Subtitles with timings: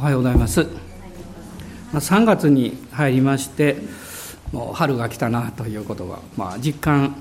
[0.00, 0.66] おはようございます。
[1.92, 3.76] 3月に入りまして、
[4.50, 7.14] もう春が来たなということは、まあ、実感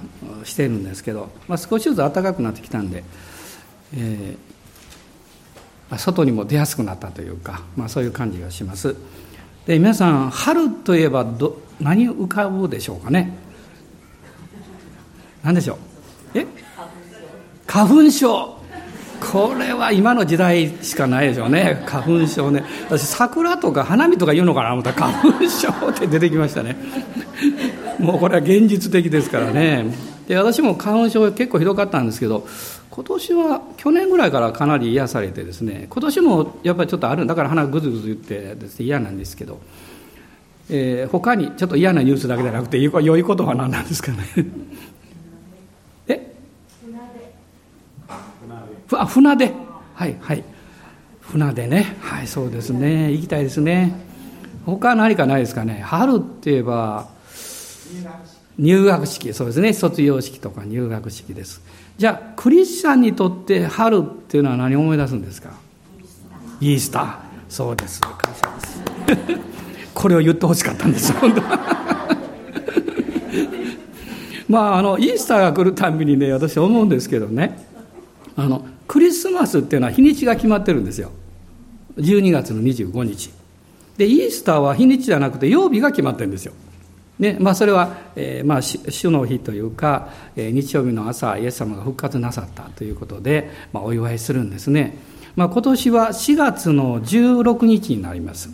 [0.45, 3.03] しているんですけど、まあ、少しずつ暖かくなってきたんで、
[3.97, 8.95] えー、外にも出やすくなったというか、まあ、そういう感じがします。
[9.65, 13.33] で皆さん春といえばど何浮かぶでしょうかね？
[15.43, 15.77] 何でしょ
[16.33, 16.39] う？
[16.39, 16.47] え？
[17.67, 18.57] 花粉症
[19.19, 21.83] これは今の時代しかないでしょうね。
[21.85, 22.63] 花粉症ね。
[22.89, 26.75] 私桜とか花見とか言うのかな思ったら花粉症って出てきましたね。
[27.99, 29.85] もうこれは現実的ですからね。
[30.27, 32.47] で私も花粉症結構ひどかったんですけど
[32.89, 35.87] 今年は去年ぐらいからかなり癒されてですね。
[35.89, 39.59] 今年もやっぱりちょっとあるだから鼻ぐずぐず言ってですね嫌なんですけど、
[40.69, 44.19] えー、他にちょっと嫌なニュースだけじゃなくて良いことは何なんですかね。
[48.91, 49.51] あ船出。
[49.95, 50.43] はいはい。
[51.21, 51.95] 船出ね。
[52.01, 53.11] はいそうですね。
[53.11, 53.93] 行きたいですね。
[54.65, 55.81] 他何かないですかね。
[55.85, 57.07] 春って言えば
[58.57, 59.33] 入学式。
[59.33, 59.73] そうですね。
[59.73, 61.61] 卒業式とか入学式です。
[61.97, 65.51] じゃあクリスチャンにとって春っていうのは何を思い出すんですか？
[66.61, 67.17] イースター。
[67.49, 67.99] そうです。
[68.01, 68.47] 感謝
[69.15, 69.39] です。
[69.93, 71.11] これを言ってほしかったんです。
[71.13, 71.41] 本当
[74.47, 77.65] まああのイースターが来るたびにね私思うんですけどね。
[78.35, 81.11] あのクリスマスっていうのは日にちが決まってるんですよ。
[81.97, 83.31] 12月の25日。
[83.97, 86.53] でイースターは日にちじゃなくて曜日が決まってるんですよ。
[87.19, 94.97] でまあ、それは、えーまあ、主の日というか、えー、日曜日の朝イエス様が復活なさったということで、まあ、お祝いするんですね、
[95.35, 98.49] まあ、今年は4月の16日になります、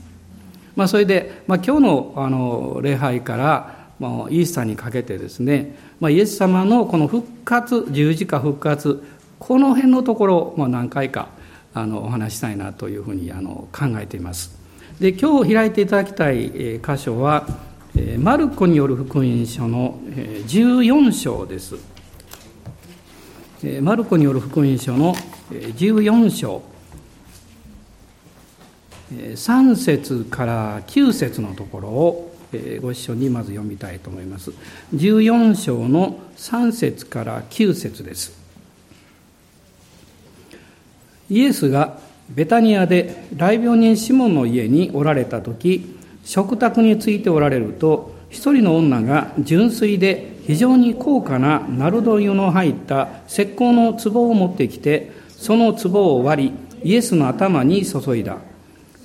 [0.75, 9.03] まあ、それで、まあ、今日のあの礼拝から、まあ、イースターにかけてですね、まあ、イエス様のこの復活十字架復活
[9.39, 11.29] この辺のところ、まあ、何回か
[11.73, 14.57] あのお話したいなというふうにあの考えています。
[14.99, 17.45] で今日開いていただきたい箇所は
[18.19, 19.99] マルコによる福音書の
[20.47, 21.75] 14章です。
[23.81, 25.15] マルコによる福音書の
[25.51, 26.61] 14章
[29.11, 32.35] 3節から9節のところを
[32.81, 34.51] ご一緒にまず読みたいと思います。
[34.93, 38.34] 14章の3節から9節です。
[41.29, 41.97] イエスが
[42.29, 58.37] ベタニアで大病人シモンの家におられた時食卓についておられると一人の女が純粋で非常に高価なナルド湯の入った石膏の壺を持ってきてその壺を割りイエスの頭に注いだ。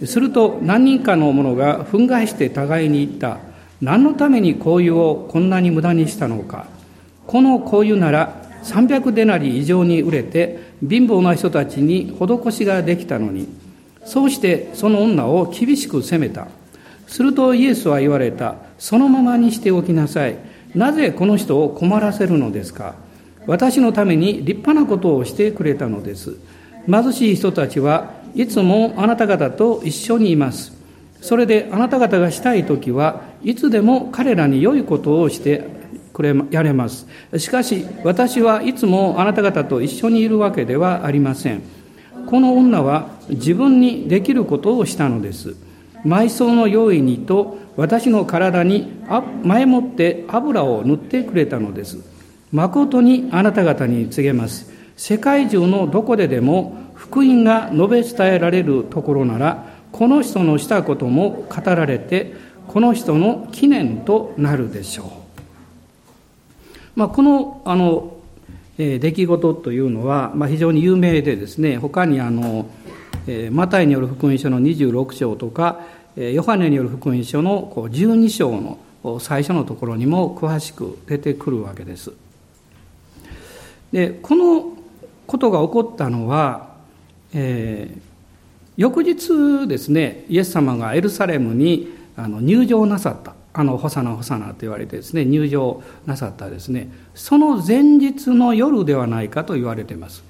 [0.04, 3.38] すると何人かの者が憤慨して互いに言った。
[3.80, 6.66] 何のために香油をこんなに無駄にしたのか。
[7.26, 13.48] この香油なら300デナリ以上に売れて貧乏な人たちに施しができたのに
[14.04, 16.48] そうしてその女を厳しく責めた。
[17.06, 18.54] するとイエスは言われた。
[18.78, 20.38] そのままにしておきなさい。
[20.74, 22.94] なぜこの人を困らせるのですか？
[23.46, 26.36] 私のために立派なことをしてくれたのです。
[26.86, 30.72] 貧しい人たちはいつもあなた方と一緒にいます。
[31.20, 35.66] それであなた方がしたい時はいつでも彼らに良いことをして
[36.20, 37.06] くれやれます。
[37.38, 41.62] しかし、私はいつもあなた方と一緒にいるわけではありません。
[42.26, 45.56] この女は自分にできることをしたのです。
[46.04, 48.92] 埋葬の用意にと私の体に
[49.42, 51.98] 前もって油を塗ってくれたのです。
[52.52, 54.70] 誠にあなた方に告げます。
[54.96, 62.34] 世界中のどこででも福音が述べ伝えられるところなら、この人のしたことも語られて、
[62.68, 65.19] この人の記念となるでしょう。
[66.96, 68.16] まあ、このあの、
[68.78, 72.68] えー、出来事というのは、まあ、非常に有名でですね他にあの、
[73.26, 75.80] えー、マタイによる福音書の26章とか、
[76.16, 78.78] えー、ヨハネによる福音書のこう12章の
[79.20, 82.12] 最初のところにも詳しく出てくるわけです。
[83.92, 84.76] でこの
[85.26, 86.74] ことが起こったのは、
[87.32, 88.00] えー、
[88.76, 96.88] 翌日ですねイエス様がエルサレムにあの入場なさったあのホサナホサナと言われてですね入場なさったですね。
[97.14, 100.22] その前日の夜ではないかと言われています。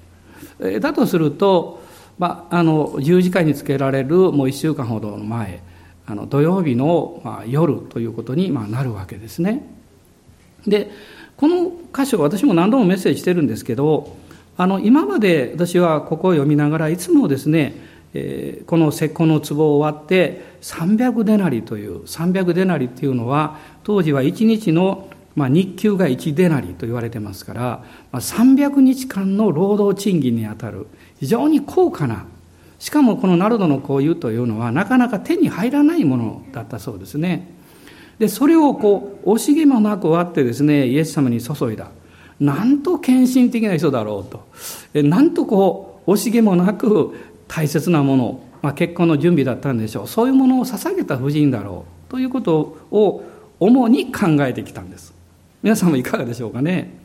[0.81, 1.82] だとすると、
[2.19, 5.62] まあ、あの十字架につけられるもう1週間ほどの前
[6.06, 9.64] あの土曜日の、まあ、夜ということに、まあ、なるわけですね。
[10.67, 10.90] で
[11.37, 14.17] この箇所私も何度もメッセージしてるんですけど
[14.58, 17.75] あの今まで私はここを読みながらいつもですね
[18.66, 27.60] この石膏の壺を割って300デナリという300デナリっていうのは当時は1日の、日給が1デナリと言われてますから、
[28.10, 30.86] まあ、300日間の労働賃金にあたる
[31.20, 32.26] 非常に高価な
[32.80, 37.46] しかもこのナルドの香油というのはなかなか手に入らないものだったそうですね。
[38.18, 41.90] で、それをこう、惜しげもなく割ってですね、イエス様に注いだ。
[42.38, 45.02] なんと献身的な人だろうと。
[45.02, 47.14] なんとこう、惜しげもなく
[47.50, 50.06] 大切なもの、まあ、結婚の準備だったんでしょう。
[50.06, 52.11] そういうものを捧げた婦人だろう。
[52.11, 53.25] ということを
[53.58, 55.12] 主に考えてきたんです。
[55.61, 56.97] 皆さんもいかがでしょうかね。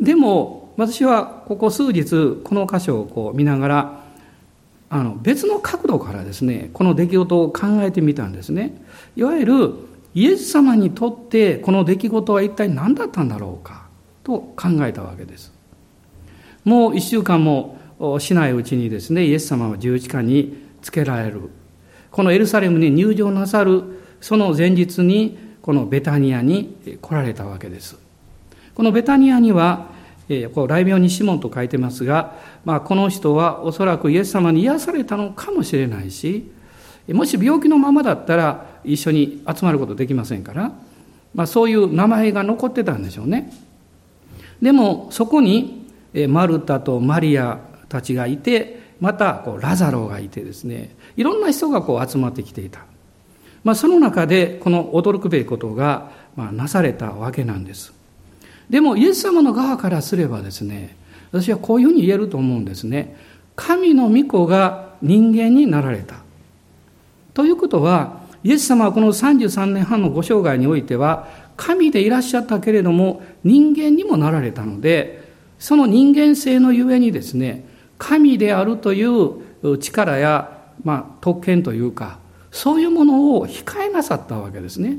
[0.00, 4.04] でも、私はここ数日、この箇所をこう見ながら、
[4.90, 8.82] あの別の角度からですね、この出来事を考えてみたんですね。
[9.14, 9.74] いわゆる、
[10.14, 13.86] イエス様にとってこの出来事は一体何だったんだろうか、
[14.24, 15.52] と考えたわけです。
[16.64, 17.78] もう一週間も
[18.18, 21.50] しないうちにですね、イエス様は十字架につけられる。
[22.10, 23.82] このエルサレムに入場なさる
[24.20, 27.96] その前日にこのベタニアに来られたわけです。
[28.74, 29.92] このベタニアには、
[30.28, 36.50] 雷病にシモンと書いてますが、まあ、この人はおそらくイエス様に癒されたのかもしれないし、
[37.08, 40.72] もし病気のままだったら一緒に集まることできませんから、
[41.34, 43.52] まあ、そういう名前が残ってたんでしょうね。
[44.62, 45.86] でもそこに
[46.28, 47.60] マルタとマリア
[47.94, 52.80] たちがいて、またこうラザロがいてですね、いろんな人がこう集まってきていた。
[53.62, 57.94] まあ、その中でこの驚くべきことが、まあ、なされたわけなんです。
[58.68, 60.96] でもイエス様の側からすればですね、
[61.30, 63.16] 私はこういうふうに言えると思うんですね。
[63.54, 66.16] 神の御子が人間になられた。
[67.32, 75.22] ということは、イエス様はこの33年半のご生涯においては、神でいらっしゃったけれども、人間にもなられたので、
[75.58, 77.64] その人間性のゆえにですね、
[77.98, 82.18] 神であるという力や、まあ、特権というか、
[82.50, 84.98] そういうものを控えなさったわけですね。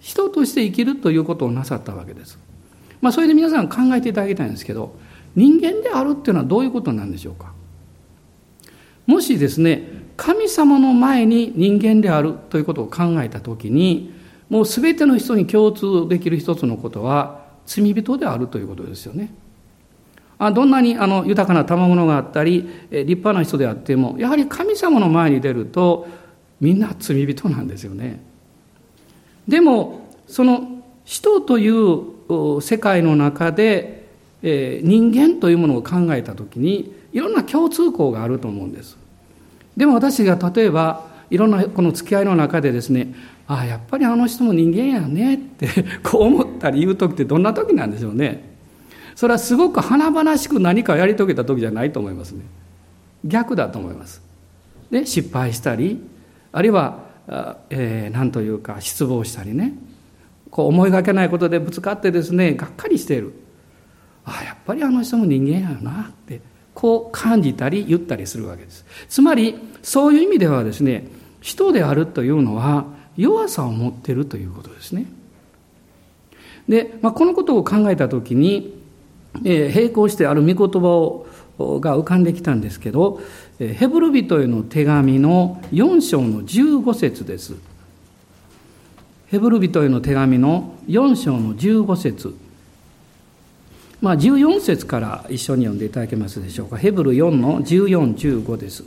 [0.00, 2.38] 人として生きるということをなさったわけです。
[3.00, 4.94] まあ、それで皆さん考えていただきたいんですけど、
[5.34, 7.52] 人間であるっていうのはどういうことなんでしょうか。
[9.06, 14.12] もしですね、神様の前に人間であるということを考えたときに、
[14.48, 19.32] もう全ての人に共通できる一つのことは、罪人であるということですよね。
[20.50, 26.08] どんなにあの豊かな賜物があったり、立派な人であっても、やはり神様の前に出ると、
[26.60, 28.20] みんな罪人なんですよね。
[29.46, 34.08] でも、その人という世界の中で、
[34.42, 38.96] 人間というものを考えたときに、いろんな共通項があると思うんです。
[39.76, 43.14] でも私が例えば、いろんなこの付き合いの中でですね、
[43.46, 45.68] ああ、やっぱりあの人も人間やねって
[46.02, 48.51] こう思ったり言う時ってどんな時なんでしょうね。
[49.14, 52.44] それはすごく華々しく何かをやり遂げた時じゃないと思いますね。
[53.24, 54.22] 逆だと思います。
[54.90, 56.02] で、失敗したり、
[56.52, 57.12] あるいは、
[57.70, 59.74] えー、何というか失望したりね
[60.50, 63.32] こう思いがけないことでぶつかってですねがっかりしている
[64.24, 66.40] ああやっぱりあの人も人間やなって
[66.74, 71.08] こう感じたり言ったりするわけですつまりそういう意味ではですね
[71.40, 72.84] 人であるというのは
[73.16, 75.06] 弱さを持っているということですね
[76.68, 78.80] で、まあ、このことを考えた時に、
[79.44, 81.26] え、並行してある御言葉を
[81.58, 83.20] が浮かんできたんですけど
[83.58, 87.54] ヘブル人への手紙の4章の15節です。
[89.28, 92.34] ヘブル人への手紙の4章の15節
[94.02, 96.76] まあ14節から一緒に読んでいただけますでしょうか。
[96.76, 98.84] ヘブル4の14、15です。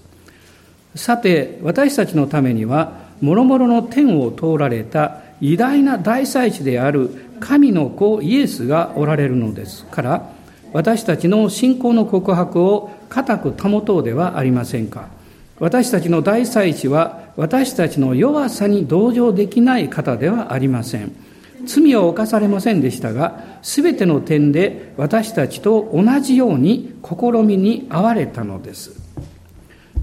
[0.93, 7.09] さて、私たちのためには、諸々の天を通られた偉大な大祭司である
[7.39, 10.34] 神の子イエスがおられるのですから、
[10.75, 15.07] 私たちの信仰の告白を固く保とうではありませんか。
[15.57, 21.15] 私たちの大祭司は私たちの弱さに同情できない方ではありません。
[21.65, 28.99] 罪を犯されませんでしたが、すべての点で私たちと同じように試みに遭われたのです。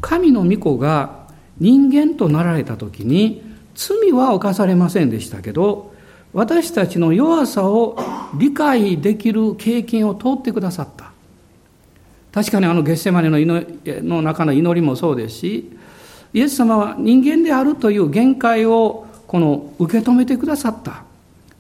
[0.00, 1.26] 神の御子が
[1.58, 3.42] 人間となられた時に
[3.74, 5.91] 罪は犯されませんでしたけど、
[6.32, 7.96] 私たちの弱さを
[8.38, 11.12] 理解できる経験を通ってくださった。
[12.32, 13.38] 確かにあのゲッセマネの
[14.02, 15.70] の中の祈りもそうですし、
[16.32, 21.04] イエス様は人間であるという限界をこの受け止めてくださった。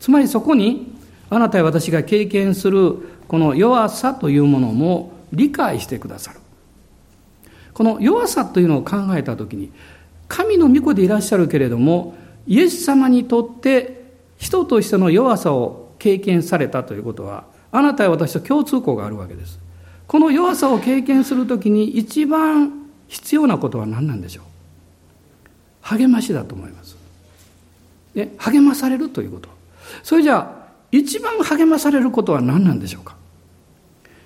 [0.00, 0.90] つまりそこに
[1.28, 2.96] あなたや私が経験する
[3.28, 6.40] この弱さというものも理解してくださる。
[7.74, 9.70] この弱さというのを考えたときに、
[10.28, 12.14] 神の御子でいらっしゃるけれども、
[12.46, 14.01] イエス様にとって
[14.42, 19.60] 人としての弱さを経験されたということは、あなたや私と共通項があるわけです。
[20.08, 24.44] この弱さを経験するときに一番必要なことは何なんでしょう？
[25.82, 26.96] 励ましだと思います。
[28.16, 29.48] で励まされるということ。
[30.02, 33.14] それじゃあ、一番励まされることは何なんでしょうか？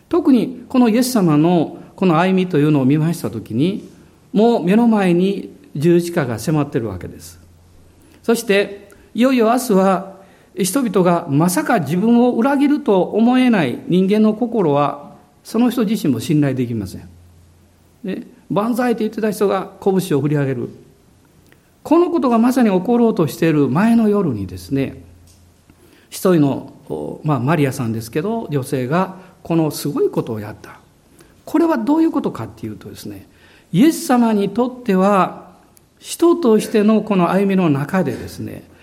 [0.09, 3.87] 特にこのイエス様のこの歩みというのを見ましたときに、
[4.33, 7.39] もう目の前に十字架が迫ってるわけです。
[8.23, 8.86] そして、
[9.17, 10.17] いよいよ明日は
[10.59, 17.09] 人々がまさか自分を裏切ると思えない人間の心はその人自身も信頼できません。
[18.05, 20.69] で万歳と言ってた人が拳を振り上げる。
[21.83, 25.03] このことがまさに起ころうとしている前の夜にですね、
[26.11, 30.81] 一人の、まあ、マリアさんですけど、女性がこのすごいことをやった。
[31.47, 33.27] これはどういうことかっていうとですね、
[33.73, 35.53] イエス様にとっては、
[35.99, 38.76] 人としてのこの歩みの中でですね、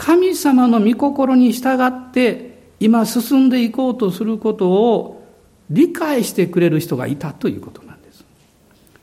[0.00, 5.22] 神様の御心に従って今進んでいこうとすることを
[5.68, 8.24] 理解してくれる人がいたということなんです。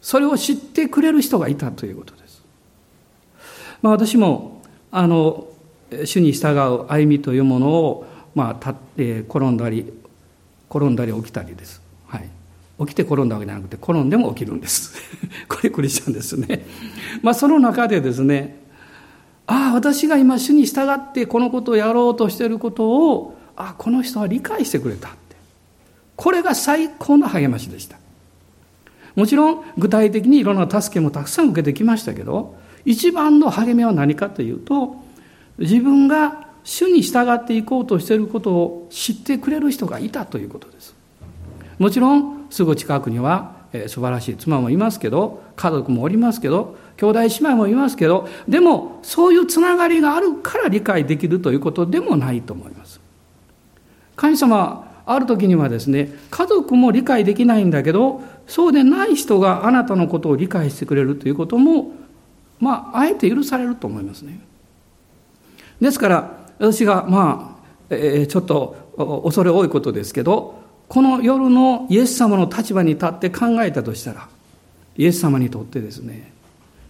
[0.01, 2.41] それを知ってくれる人がいたということです。
[3.83, 5.45] まあ私も、あの、
[6.03, 9.93] 主に従う歩みというものを、まあ、立って転んだり、
[10.67, 11.79] 転んだり起きたりです。
[12.07, 12.29] はい。
[12.79, 14.95] 起きて転んだわけじゃなくて、転んでも起きるんです。
[15.47, 16.65] これクリスチャンですね。
[17.21, 18.66] まあ、その中でですね、
[19.47, 25.17] ああ、私が今主に従ってこのことをやろうとしていることを、ああ、この人は理解してくれたって。
[26.15, 27.97] これが最高の励ましでした。
[29.15, 34.97] もちろん、具体的にいろんな助けもたくさん受けてきましたけど、一番の励みは何かというと、
[35.57, 40.93] 自分が主に従っていこうとしていることを知ってくれる人がいたということです。
[41.79, 52.99] もちろん、すぐ近くには、え、素晴らしい妻もいますけど、家族もおりますけど、兄弟姉妹もいますけど、でも、そういうつながりがあるから理解できるということでもないと思います。
[54.15, 61.91] 神様、ある時にはですね、家族も理解できないんだけど、そうでない人があなたのことを理解してくれるということも、
[62.59, 64.39] まあ、あえて許されると思いますね。
[65.79, 74.27] ですから、私が、まあ、えー、ちょっと恐れ多いことですけど、この夜のイエス様の立場に立って考えたとしたら、
[74.97, 76.33] イエス様にとってですね、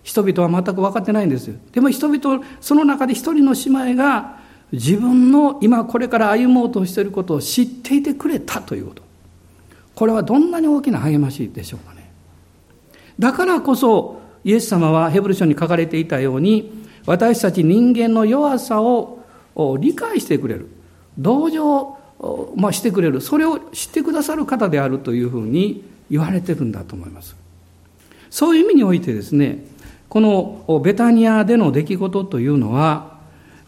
[0.08, 1.56] 人々は全く分かってないんですよ。
[1.74, 4.38] でも人々、その中で一人の姉妹が
[4.72, 9.04] 自分の今これから歩もうとしていることを知っていてくれたということ。
[9.96, 12.10] これはどんなに大きな励ましでしょうかね。
[13.20, 16.72] だからこそ、イエス様はヘブル書に書かれていたように、
[17.06, 19.20] 私たち人間の弱さを
[19.78, 20.70] 理解してくれる。
[21.18, 21.98] 同情、
[22.72, 23.20] してくれる。
[23.20, 27.36] それを知ってくださる方であるというふうに言われてるんだと思います。
[28.30, 29.66] そういう意味においてですね、
[30.10, 33.20] このベタニアでの出来事というのは、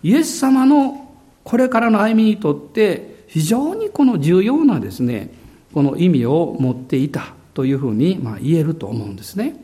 [0.04, 1.10] イエス様の
[1.44, 5.32] これからの歩みにとって非常にこの重要なですね、
[5.74, 9.56] この意味を持っていたというふうにまあ言えると思うんですね。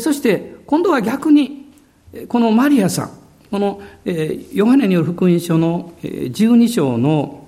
[0.00, 1.72] そして今度は逆に
[2.28, 3.10] このマリアさん、
[3.50, 7.46] この、えヨハネによる福音書の12章の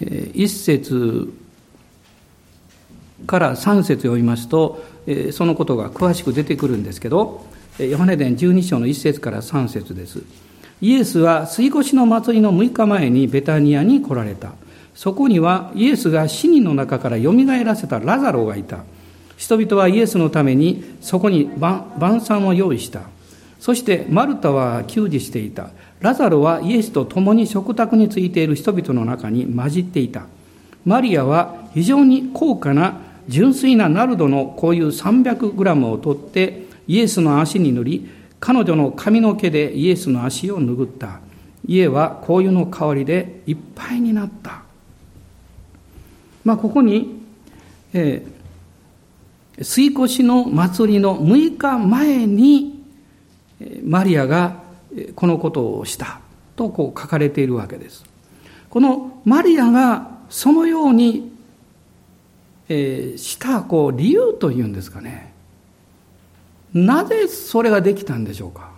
[0.00, 1.32] 1節
[3.26, 4.84] から3節を読みますと、
[5.32, 7.44] そのことが詳しく出てくるんですけど、
[7.78, 10.22] ヨハネ伝12章の1節から3節です。
[10.80, 14.52] イエスは水越の祭りの6日前にベタニアに来られた。
[14.94, 18.84] そこにはイエスが死人の中からよみがえらせたラザロがいた。
[19.36, 23.02] 人々はイエスのためにそこに晩餐を用意した。
[23.60, 25.70] そしてマルタは給仕していた。
[26.00, 30.24] ラザロはイエスと共に食卓についている人々の中に混じっていた。
[30.84, 38.08] マリアは非常に高価な純粋なナルドのこういう 300g を取ってイエスの足に塗り、
[38.40, 41.20] 彼女の髪の毛でイエスの足を拭った。
[41.66, 44.62] 家は香油の香りでいっぱいになった。
[46.44, 47.20] まあ、ここに、
[47.92, 48.36] えー
[49.62, 52.84] 水越の祭りの6日前に
[53.84, 54.62] マリアが
[55.14, 56.20] このことをした
[56.56, 58.04] とこう書かれているわけです。
[58.68, 61.35] このマリアがそのように、
[62.68, 65.32] えしたこう理由というんですかね。
[66.74, 68.70] なぜそれができたんでしょうか。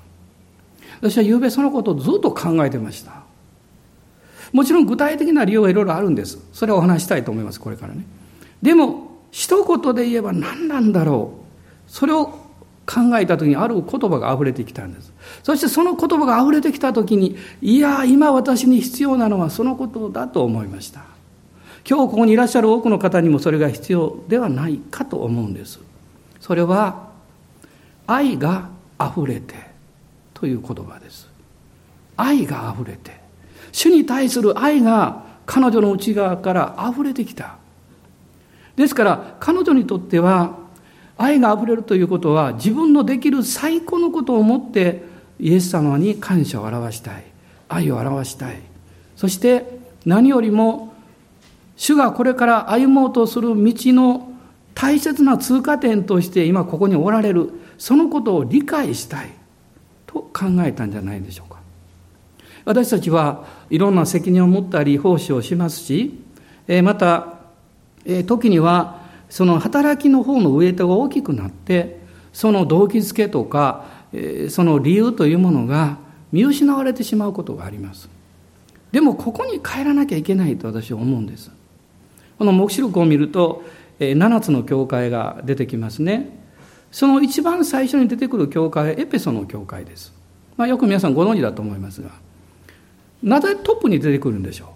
[1.00, 3.22] 私は昨べそのことをずっと考えてました。
[4.52, 6.38] もちろん具体的な理由はいろいろあるんです。
[6.52, 8.04] それをお話したいと思います、これからね。
[8.62, 11.32] でも、一言で言えば何なんだろ
[11.88, 12.26] うそれを
[12.86, 21.02] 考えた時にある言葉が溢れてきたんですそしてその言葉が溢れてきた時にいや今私に必要なのはそのことだと思いました
[21.86, 25.80] 今日ここにいらっしゃる多くの方にもそれが必要ではないかと思うんです。
[26.40, 27.10] それは
[28.06, 28.70] 愛が
[29.00, 29.54] 溢れて
[30.34, 31.28] という言葉です。
[32.16, 33.20] 愛が溢れて。
[33.72, 37.56] 主に対する愛が彼女の内側から溢れてきた。
[38.76, 40.56] ですから彼女にとっては
[41.16, 45.02] 愛があふれるということは自分のできる最高のことをもって
[45.40, 47.24] イエス様に感謝を表したい。
[47.68, 48.60] 愛を表したい。
[49.16, 50.94] そして何よりも
[51.78, 54.32] 主がこれから歩もうとする道の
[54.74, 59.30] 大切な通過点として今ここにおられる、そのことを理解したい
[60.06, 61.60] と考えたんじゃないでしょうか。
[62.64, 66.20] 私たちはいろんな責任を持ったり奉仕をしますし、
[66.82, 67.38] また、
[68.26, 72.00] 時にはその働きの方のウエイトが大きくなって、
[72.32, 73.86] その動機づけとか、
[74.50, 75.98] その理由というものが
[76.32, 78.08] 見失われてしまうことがあります。
[78.90, 81.52] でもここに帰らなきゃいけないと私は思うんです。
[82.38, 83.64] この黙示録を見ると、
[83.98, 86.38] 7つの教会が出てきますね。
[86.92, 90.14] その一番最初に出てくる教会はエペソの教会です。
[90.56, 92.10] まあ、よく皆さんご存知だと思いますが、
[93.22, 94.68] なぜトップに出てくるんでしょう？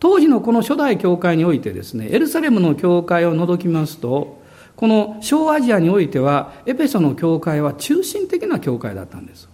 [0.00, 4.40] 当時のこの初代教会においてですね、エルサレムの教会を除きますと、
[4.76, 9.48] この小アジアにおいては、エペソの教会は中心的な教会だったんです。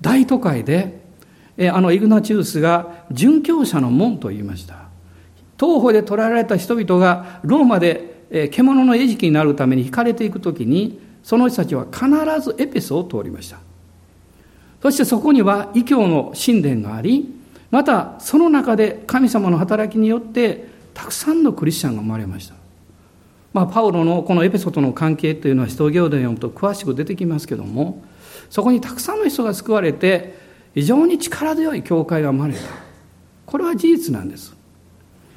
[0.00, 1.00] 大都会で、
[1.72, 4.85] あのイグナチウスが殉教者の門と言いました。
[5.58, 12.06] 東方で捕らえられた人々がローマで獣の餌食になるために引かれていくときに、その人たちは必
[12.40, 13.58] ずエペソを通りました。
[14.82, 17.34] そしてそこには異教の神殿があり、
[17.70, 22.54] またその中で神様の働きによってたくさんのクリスチャンが生まれました。
[23.52, 28.04] まあ、パウロのこのエペソとの関係というのは使徒行伝を読むと詳しく出てきますけども、
[28.50, 30.38] そこにたくさんの人が救われて、
[30.74, 32.60] 非常に力強い教会が生まれた。
[33.46, 34.55] これは事実なんです。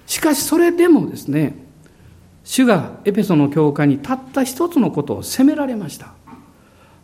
[0.10, 1.56] しかしそれでもですね、
[2.44, 6.14] 主がエペソの教会にたった一つのことを責められました。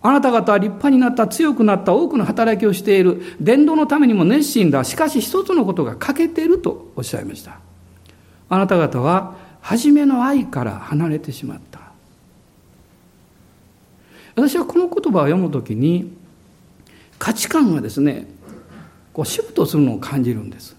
[0.01, 3.21] あなた方は立派になった、強くなった多くの働きをしている。
[3.39, 4.83] 伝道のためにも熱心だ。
[4.83, 7.59] しかし一つのことが欠けているとおっしゃいました。
[8.49, 11.81] あなた方は初めの愛から離れてしまった。
[14.35, 16.11] 私はこの言葉を読むときに
[17.19, 18.25] 価値観がですね、
[19.13, 20.75] こうシフトするのを感じるんです。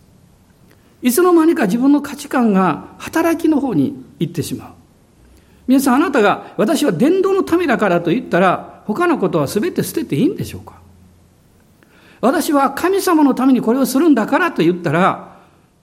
[1.03, 4.73] いつの間にか自分の価値観が働きの方に行ってしまう。
[5.67, 10.81] 皆さんあなたが私は伝道のためだからと言ったら他のことは全て捨てていいんでしょうか？
[12.21, 15.37] 私は神様のためにこれをするんだからと言ったら、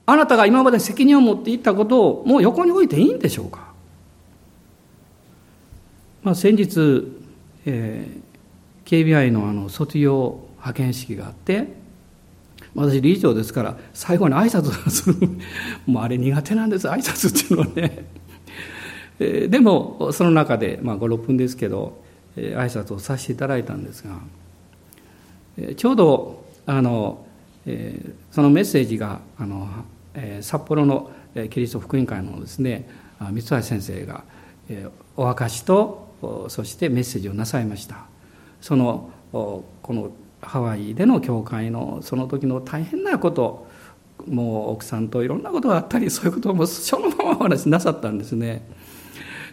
[0.06, 3.72] あなたが今まで責任を持っていったことをもう横に置いていいんでしょうか？
[6.24, 7.06] まあ、先日、
[7.66, 11.68] えー、KBI のあの卒業派遣式があって、
[12.76, 15.30] 私理事長ですから最後に挨拶する
[15.86, 18.06] もうあれ苦手なんです挨拶っていうのはね、
[19.20, 22.02] えー、でもその中で、まあ、56分ですけど
[22.36, 24.20] 挨拶をさせていただいたんですが
[25.76, 27.26] ちょうどあの
[28.32, 29.68] そのメッセージがあの
[30.42, 31.12] 札幌の
[31.52, 34.24] キリスト福音会のですね三橋先生が
[35.16, 38.06] お明かしとそしてメッセージをなさいました。
[38.62, 40.12] そのこの
[40.44, 43.68] ハワイでの教会のその時の大変なこと
[44.28, 48.66] もう奥さんといろんなことがあったりそういうこともそのままお話しなさったんですね。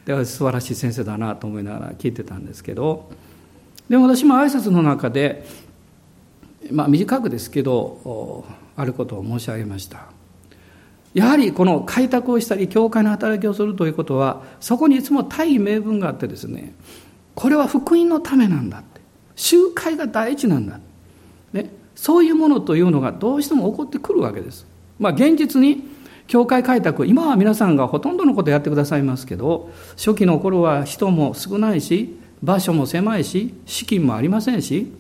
[0.05, 3.11] で素晴らしい先生だなと思いながら聞いてたんですけど
[3.89, 5.45] でも私も挨拶の中で、
[6.71, 8.45] まあ、短くですけど
[8.77, 10.07] あることを申し上げました
[11.13, 16.75] やはりこの開拓をしたり教会の働きをするということはそこにいつも大義名分があってですね
[17.35, 18.79] これは福音のためなんだ
[19.41, 20.79] 集会が第一なんだ、
[21.53, 24.67] ね、そういうものというのがどうしても起こってくるわけです
[24.99, 25.89] まあ現実に
[26.31, 34.93] 教会開拓、今は皆さんがほとんどのことやってくださいますけど、初期の頃は人も少ないし、場所も狭いし、資金もありませんし、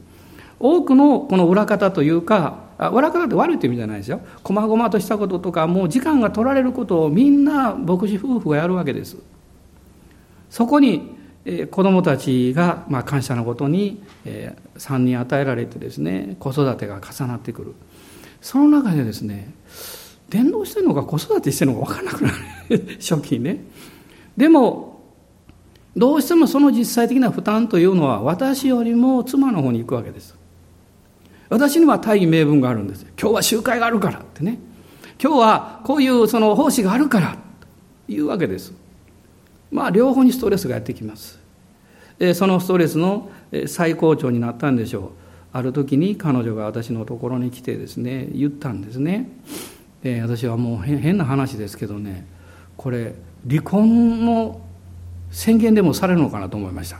[0.58, 4.22] 多くのこの裏方というか、裏方って悪いって意味じゃないですよ。
[4.42, 9.16] 細々としたこととか、もう時間が取られることをみんな牧師夫婦がやるわけです。
[10.50, 11.14] そこに、
[11.52, 17.74] え子供たちが、まあ、感謝のことに、えー、3人与えられてですね、子育てが重なってくる。
[18.40, 19.52] その中でですね、
[20.28, 22.30] 伝道してるのか子育てしてるのか分からなくな
[22.68, 22.98] る。
[23.02, 23.64] 初期ね。
[24.36, 25.00] でも
[25.96, 30.36] どうしてもその実際的な負担というのは私よりも妻の方に行くわけです。
[31.48, 33.04] 私には大義名分があるんです。
[33.20, 34.60] 今日は集会があるからってね。
[35.20, 37.36] 今日はこういうその奉仕があるから
[38.06, 38.72] というわけです。
[39.72, 41.39] まあ両方にストレスがやってきます。
[42.34, 43.30] そのストレスの
[43.66, 45.10] 最高潮になったんでしょう。
[45.52, 49.30] ある時に彼女が私のところに来てですね言ったんですね。
[50.02, 52.26] で私はもう変な話ですけどね
[52.76, 53.14] これ
[53.48, 54.60] 離婚の
[55.30, 56.98] 宣言でもされるのかなと思いました。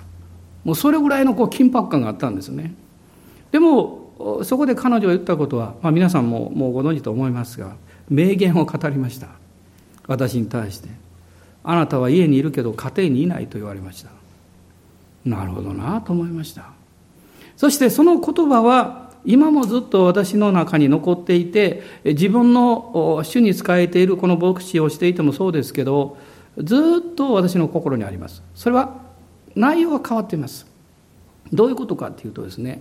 [0.65, 2.75] もうそれぐらいのこう緊迫感があったんですね。
[3.53, 7.77] でもそこで彼女が言ったことは、まあ、皆さんももうご存知と思いますが
[8.09, 9.29] 名言を語りました。
[10.07, 10.89] 私に対して
[11.63, 14.20] 「あなたは家にいるけど家庭にいない」と言われました。
[15.25, 16.71] なるほどなと思いました。
[17.57, 26.17] そしてその言葉は今もずっと私の中に残っていて、自分の主に仕えているこの牧師をしていてもそうですけど、
[26.59, 28.43] ずっと私の心にあります。
[28.55, 28.97] それは
[29.55, 30.67] 内容は変わっています。
[31.53, 32.81] どういうことかっていうとですね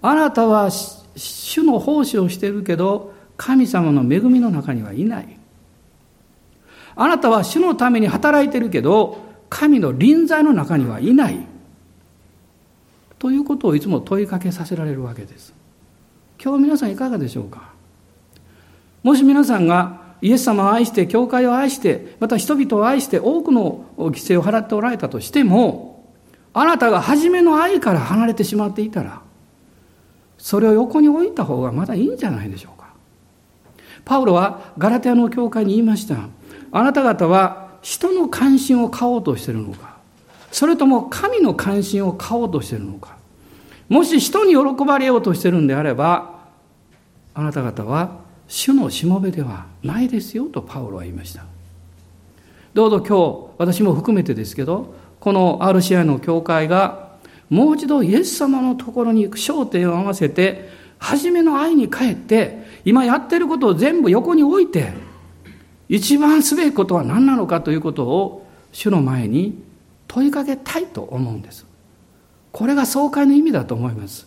[0.00, 5.38] あなたは主の奉仕をしているけど神様の恵みの中にはいない。
[6.94, 9.18] あなたは主のために働いてるけど
[9.50, 11.46] 神の臨在の中にはいない。
[13.18, 15.54] ということをいつも問いかけさせられるわけです。
[16.42, 17.72] 今日皆さんいかがでしょうか？
[19.02, 26.04] もし皆さんがイエス様を愛して教会を愛してまた人々を愛して多くの犠牲を払っておられたとしても
[26.52, 29.22] あなたが初めの愛から離れてしまっていたら
[30.38, 32.88] それを横に置いた方がまだいいんじゃないでしょうか？
[34.04, 36.16] パウロはガラテアの教会に言いました。
[36.72, 39.95] あなた方は人の関心を買おうとしているのか？
[40.50, 43.16] それとも神の関心を買おうとしているのか？
[43.88, 46.40] もし人に喜ばれようとしているんであれば
[47.34, 51.44] あなた方は主のしもべではないですよとパウロは言いました。
[52.74, 57.06] どうぞ今日私も含めてですけどこの RCI の教会が
[57.48, 64.92] もう一度イエス様のところに焦点を合わせて初めの愛に帰って今やってることを全部横に置いて
[65.88, 69.62] 一番すべきことは何なのかということを主の前に
[70.08, 71.66] 問いかけたいと思うんです
[72.52, 74.26] これが総会の意味だと思います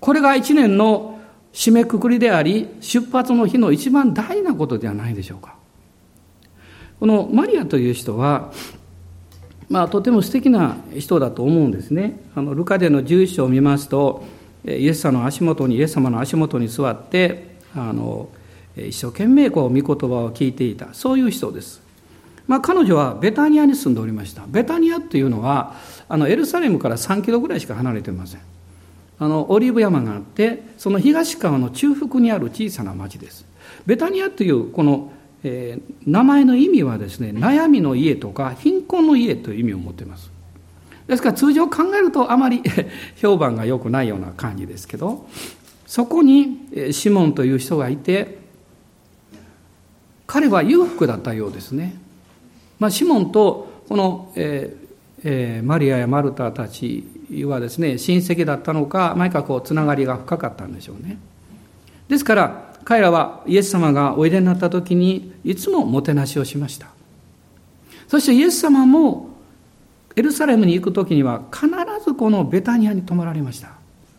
[0.00, 1.20] これが一年の
[1.52, 5.56] 締めくくりであり出発の日の一番大事なことではないでしょうか
[6.98, 8.52] このマリアという人は
[9.72, 12.20] まあ、とても素敵な人だと思うんですね。
[12.34, 14.22] あのルカでの11章を見ますと、
[14.66, 18.28] イエス様の足元に、イエス様の足元に座って、あの
[18.76, 21.80] 一生懸命こう御言葉を聞いていた、そういう人です。
[22.46, 24.42] まあ、彼女はベタニアに住んでおりました。
[24.46, 25.74] ベタニアというのは、
[26.08, 28.40] あのエルサレムから3キロぐらいしか離れていません。
[29.18, 33.46] あのオリーブ山があって、その東側の中腹にある小さな町です。
[33.86, 35.12] ベタニアというこの
[35.44, 40.30] えー、名前の意味はですね悩みの家とか貧困の家という意味を持っています
[41.06, 42.62] ですから通常考えるとあまり
[43.16, 45.28] 評判が良くないような感じですけど
[45.86, 48.38] そこにシモンという人がいて
[50.26, 51.94] 彼は裕福だったようですね、
[52.82, 54.88] まあ、シモンとこの、えー
[55.22, 57.04] えー、マリアやマルタたち
[57.46, 61.16] はですね親戚だったのか毎回こうつながりが深かったんでしょうね。
[62.08, 66.88] ですから彼らはイエス様がおいでになった時にいつももてなしをしました。
[68.08, 69.30] そしてイエス様も
[70.16, 71.68] エルサレムに行く時には必
[72.04, 73.68] ずこのベタニアに泊まられました。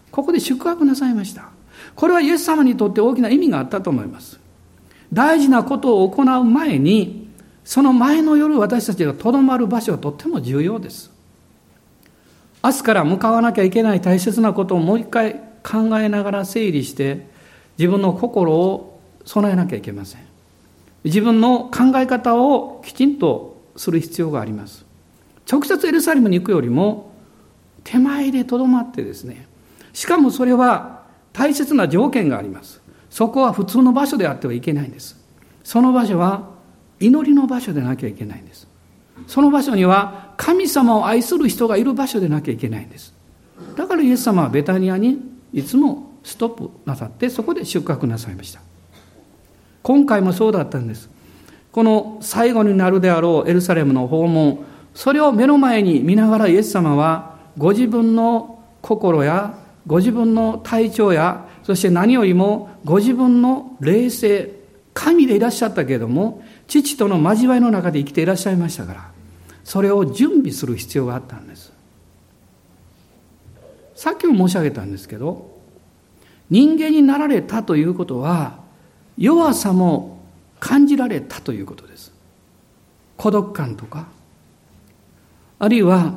[0.10, 1.50] ここで宿泊なさいました。
[1.96, 4.40] これはイエス様にとって大きな意味があったと思います。
[5.12, 7.23] 大事なことを行う前に
[7.64, 11.12] その前の夜私たちがとどまる場所はとっても重要です。
[12.64, 17.28] 明日から向かわなきゃいけない大切なことをもう一回考えながら整理して
[17.78, 20.22] 自分の心を備えなきゃいけません。
[21.04, 24.86] 自分の考え方をきちんとする必要があります。
[25.50, 27.12] 直接エルサレムに行くよりも
[27.84, 29.48] 手前でとどまってですね。
[29.92, 32.82] しかもそれは大切な条件があります。
[33.10, 35.20] そこは普通の場所であってはいけないんです。
[35.64, 36.53] その場所は
[37.06, 38.68] 祈りの場所でなきゃいけないんです。
[39.28, 43.14] その場所には神様を愛する人がいる場所でなきゃいけないんです。
[43.76, 45.20] だからイエス様はベタニアに
[45.52, 48.62] いつもストップなさってそこで宿泊なさいました。
[49.82, 51.10] 今回もそうだったんです。
[51.72, 54.64] この最後になるであろうエルサレムの訪問。
[54.94, 64.52] それを目の前に見ながらイエス様はご自分の心やご自分の体調やそして何よりもご自分の霊性
[64.94, 69.12] 神でいらっしゃったけれども父との交わりの中で生きていらっしゃいましたから
[69.64, 71.72] それを準備する必要があったんです。
[73.96, 75.58] さっきも申し上げたんですけど
[76.50, 78.60] 人間になられたということは
[79.18, 80.20] 弱さも
[80.60, 82.12] 感じられたということです。
[83.18, 84.08] 孤独感とか
[85.60, 86.16] あるいは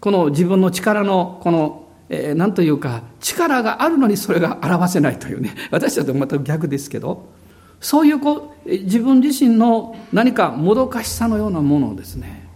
[0.00, 5.54] この自分の力のこのえー、なんというか力があるのにそれが表せないというね。
[5.70, 7.28] 私たちとまた逆ですけど
[7.80, 12.46] そういうこう自分自身の何かもどかしさのようなものをですね。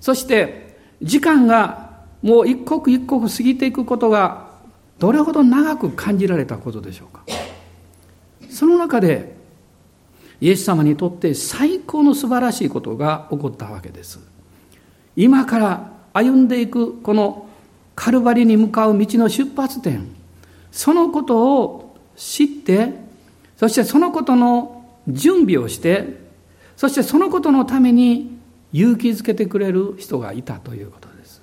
[0.00, 1.90] そして時間が
[2.22, 4.48] もう一刻一刻過ぎていくことが
[4.98, 7.24] どれほど長く感じられたことでしょうか。
[8.48, 9.36] その中で
[10.40, 14.20] イエス様にとって最高の素晴らしいことが起こったわけです。
[15.16, 17.48] 今から歩んでいくこの
[17.96, 20.06] カルバリに向かう道の出発点
[20.70, 22.92] そのことを知って
[23.56, 24.77] そしてそのことの
[25.08, 26.28] 準備をして
[26.76, 28.38] そしてそのことのために
[28.72, 31.42] 勇気づけてくれる人がいたということです。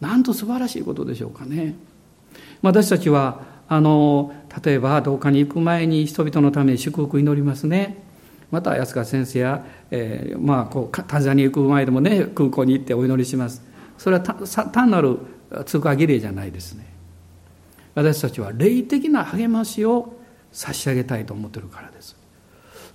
[0.00, 1.74] なんと素晴らしいことでしょうかね。
[2.62, 8.02] 私たちはあの例えばどうかに行く前に人々のために祝福祈りますね。
[8.50, 13.62] また安川先生や、えー、まあこうタンザニア行く前でもね空港に行ってお祈りします。
[13.96, 15.18] それは単なる
[15.66, 16.86] 通過儀礼じゃないですね。
[17.94, 20.19] 私たちは霊的な励ましを
[20.52, 22.16] 差し上げたいと思ってるからです。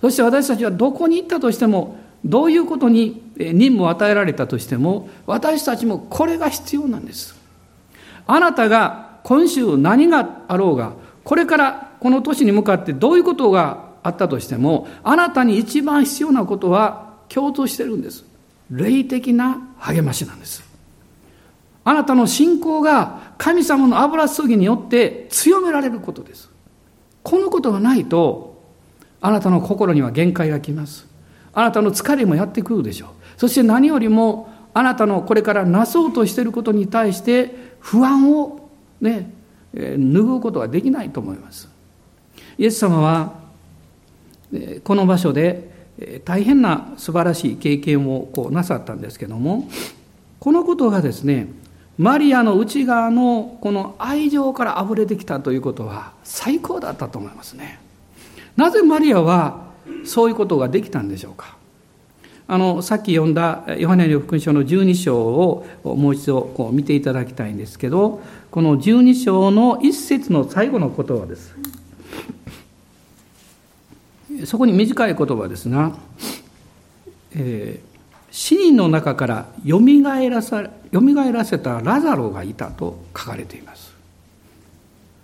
[0.00, 7.34] そして私たちはどこに行ったとしてもどういうことに任務を与えられたとしても私たちもこれが必要なんです。
[8.26, 18.24] あなたが今週何があろうがこれからこの年に向かってどういうことがあったとしてもあなたに一番必要なことは共通してるんです。
[18.70, 20.62] 霊的な励ましなんです。
[21.84, 26.50] あなたの信仰が神様の油注ぎによって強められることです。
[27.26, 28.62] このことがないと
[29.20, 31.08] あなたの心には限界がきます。
[31.52, 33.08] あなたの疲れもやってくるでしょう。
[33.36, 39.32] そして何よりもあなたのこれからなそうとしていることに対して不安をね、
[39.74, 41.68] 拭うことができないと思います。
[42.58, 43.32] イエス様は
[44.84, 45.90] この場所で
[46.24, 49.68] 大変な素晴らしい経験をこうなさったんですけども
[50.38, 51.48] このことがですね
[51.98, 57.80] マリアの内側のこの愛情から溢れてきたということは最高だったと思いますね。
[58.56, 59.66] なぜマリアは
[60.04, 61.56] そういうことができたんでしょうか。
[62.48, 71.54] あのさっき読んだヨハネの福音書の12章をもう一度こう見ていただきたいんですけどこの12章の一節の最後の言葉です。
[74.44, 75.96] そこに短い言葉ですが、
[77.32, 77.95] えー、
[78.36, 83.94] 死人の中からよみがえらさよみがえらせたラザロがいたと書かれています。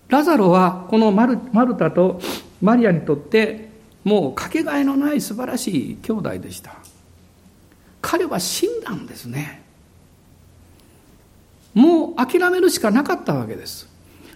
[0.08, 2.22] ラザロはこのマルマルタと
[2.62, 3.68] マリアにとって
[4.02, 6.74] もうかけがえのない素晴らしい兄弟でした。
[8.00, 9.62] 彼は死んだんですね。
[11.74, 13.90] もう諦めるしかなかったわけです。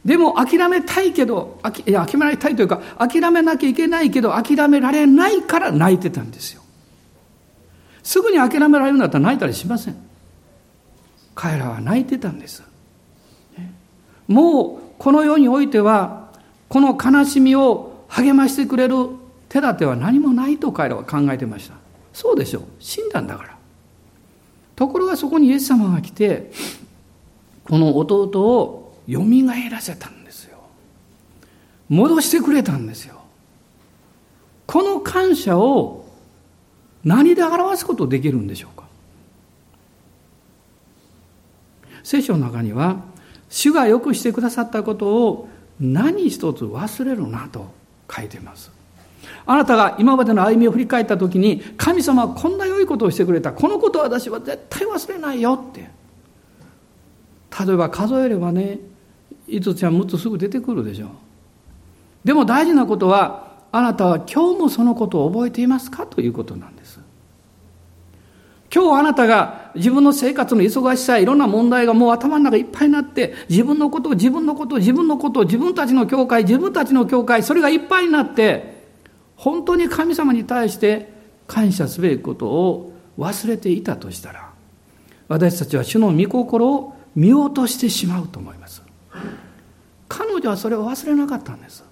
[0.05, 6.61] でも諦めたいけどいや諦めたいというか諦めなきゃいけないけど諦められないから泣いてたんですよ。
[8.07, 9.97] すぐに諦められるんだったら泣いたりしません。
[11.35, 12.63] 彼らは泣いてたんです。
[14.29, 16.29] もうこの世においては
[16.69, 19.09] この悲しみを励ましてくれる
[19.49, 21.75] 手立ては何もないと彼らは考えてました。
[22.13, 22.63] そうでしょう。
[22.79, 23.57] 死んだんだから。
[24.77, 26.53] ところがそこにイエス様が来て
[27.65, 30.59] この弟をよみがえらせたんですよ。
[31.89, 33.17] 戻してくれたんですよ。
[34.65, 36.06] この感謝を
[37.07, 38.85] 何で表すことできるんでしょうか？
[42.03, 43.05] 聖書の中には
[43.49, 45.49] 主がよくしてくださったことを
[45.81, 47.73] 何一つ忘れるなと
[48.11, 48.73] 書いています。
[49.47, 53.53] あなたが今までの歩みを振り返った時に神様はこんな良いことをしてくれた。
[53.53, 55.89] このことは私は絶対忘れないよって。
[57.65, 58.81] 例えば数えればね
[59.49, 61.11] 5つや6つすぐ出てくるでしょう。
[62.25, 63.46] でも大事なことは
[63.77, 66.99] あなたは今日もそのことを覚えていますかということなんです。
[68.75, 78.83] 今日あなたが自分の生活の忙しさいろんな問題がもう頭の中いっぱいになって自分のことを自分のことを自分のことを自分たちの教会自分たちの教会それがいっぱいになって
[79.37, 81.13] 本当に神様に対して
[81.47, 84.51] 感謝すべきことを忘れていたとしたら
[85.29, 88.83] 私たちは主の御心を見落としてしまうと思います。
[90.09, 91.85] 彼女はそれを忘れなかったんです。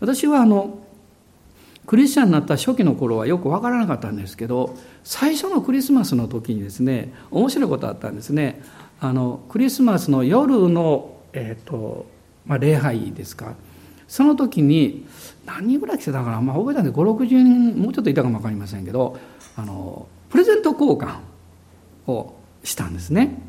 [0.00, 0.78] 私はあの
[1.86, 8.62] クリスチャンになった初期の頃はよく分からなかったんですけど最初のクリスマスの時にですね面白いことあったんですね。
[9.00, 12.06] あのクリスマスの夜の、えーと
[12.46, 13.54] まあ、礼拝ですか。
[14.08, 15.06] その時に
[15.44, 19.18] 何人ぐらい来てたかな、まあ、覚えたんで560人もうちょっといたかも分かりませんけど
[19.54, 21.18] あのプレゼント交換
[22.06, 22.34] を
[22.64, 23.40] したんですね。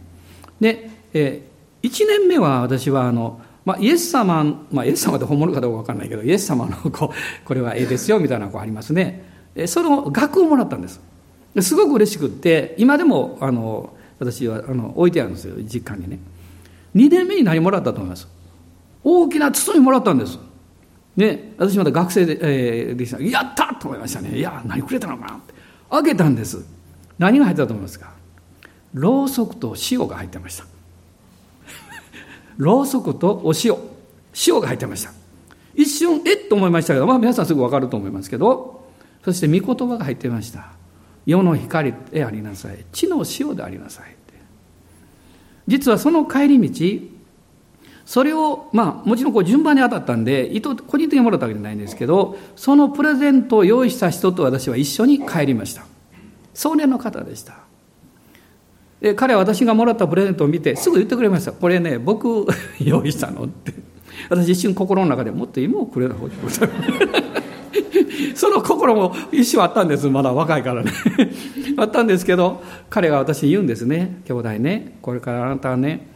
[0.60, 9.26] で、えー、1年目は私はあの、まあ、イエス様、まあ、イエス様で本物かどうか分かんないけどイエス様のこうこれはええですよみたいなこうありますね。
[9.68, 11.02] その額をもらったんです。
[11.62, 16.20] すごく嬉しくって今でもあの私はあの置いてあるんですよ実家にね。
[16.96, 18.28] 2年目に何もらったと思います。
[19.04, 20.40] 大きな包みもらったんです。
[21.18, 23.22] ね私まだ学生で,、えー、でした。
[23.22, 24.38] やったと思いましたね。
[24.38, 25.54] いや何くれたのかなって。
[25.90, 26.66] 開けたんです。
[27.18, 28.14] 何が入ってたと思いますか？
[28.94, 30.66] ろうそくと塩が入ってました。
[32.60, 33.76] ろうそくとお塩。
[34.48, 35.12] 塩が入ってました。
[35.74, 38.86] 一瞬えっと思いましたけどまあ皆さんすぐ分かると思いますけど
[39.24, 40.74] そして御言葉が入ってました。
[41.26, 42.86] 世の光でありなさい。
[42.92, 44.16] 地の塩でありなさい
[45.70, 47.08] 実はその帰り道
[48.06, 55.86] それをまあもちろんこう順番に当たったんで意図個人的にもらったわけじゃないんですけどそのプレゼントを用意した人と私は一緒に帰りました。
[56.56, 57.69] 壮年の方でした。
[59.02, 62.46] で彼は私がもらったプレゼントを見てすぐ言ってくれましたこれね僕
[62.80, 63.74] 用意したのって
[64.30, 66.34] 私一瞬心の中でもっと芋をくれた方が
[68.36, 70.08] その心も一瞬あったんです。
[70.10, 70.92] まだ若いからね。
[71.78, 74.22] あったんですけど、彼が私に言うんですね。
[74.26, 76.08] 兄弟ね、これからあなたはね、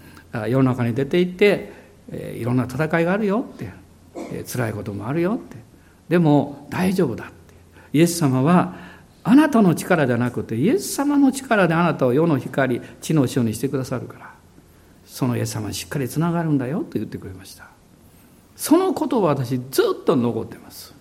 [0.47, 1.71] 世の中に出て行って、
[2.09, 3.69] えー、いろんな戦いがあるよって、
[4.31, 5.57] えー、辛いこともあるよって。
[6.09, 7.33] でも大丈夫だって。
[7.93, 8.75] イエス様は
[9.23, 14.33] あなたの力じゃなくてイエス様の力であなたを世の光地の塩にしてくださるから
[15.05, 17.67] そのイエス様にしっかりつながるんだよと言ってくれました。
[18.55, 20.93] そのことを私ずっと残ってます。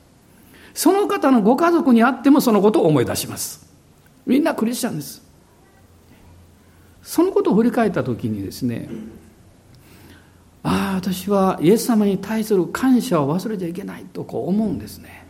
[0.75, 3.67] その方のご家族にあってもそのことを思い出します。
[4.27, 5.23] みんなクリスチャンです。
[7.03, 8.89] そのことを振り返った時にですね
[10.63, 15.27] ああ私はイエス様に対する感謝を忘れちゃいけないとこう思うんですね。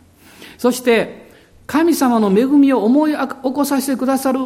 [0.57, 1.31] そして
[1.65, 4.39] 神様の恵みを思い起こさせてくださる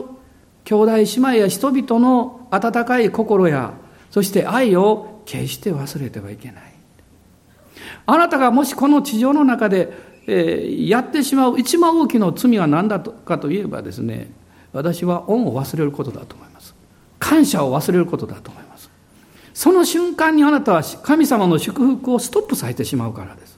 [0.64, 3.74] 兄弟姉妹や人々の温かい心や
[4.12, 6.74] そして愛を決して忘れてはいけない。
[8.06, 9.92] あなたがもしこの地上の中で、
[10.28, 14.32] えー、やってしまう一番大きな罪は何だとかといえばですね
[14.72, 16.76] 私は恩を忘れることだと思います。
[17.20, 18.90] 感謝を忘れることだと思います。
[19.54, 23.58] その瞬間にあなたは神様の祝福をストップさせてしまうからです。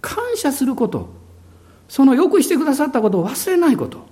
[0.00, 1.17] 感謝すること
[1.88, 4.06] そのよくしてくださったことを忘れないこと。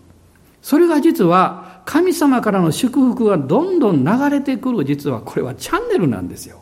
[0.62, 4.84] それが実は神様からの祝福がどんどん流れてくる。
[4.84, 6.58] 実はこれはチャンネルなんですよ。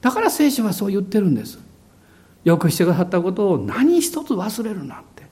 [0.00, 1.58] だから聖書はそう言ってるんです。
[2.44, 5.24] よくしてくださったことを何一つ忘れるなって。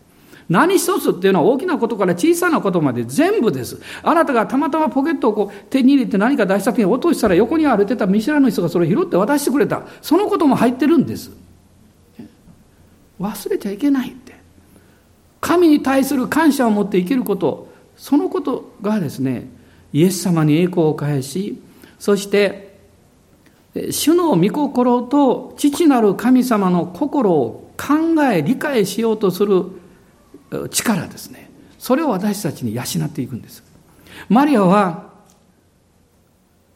[0.49, 3.81] 何一つっていうのは大きなことから小さなことまで全部です。
[4.03, 9.83] あなたがたまたまポケットをこう手に入れて何か出した時に落としたら横に歩いてた見知らぬ人がそれを拾って渡してくれた。
[10.01, 11.31] そのことも入ってるんです。
[13.21, 14.32] 忘れちゃいけないって。
[15.43, 17.71] 神に対する感謝を持って生きること。
[17.97, 19.49] そのことがですね
[19.93, 21.63] イエス様に栄光を返し
[21.99, 22.79] そして
[23.91, 29.67] 主の御心と父なる神様の心を考え理解しようとする
[30.71, 31.51] 力ですね。
[31.79, 33.63] それを私たちに養っていくんです。
[34.29, 35.11] マリアは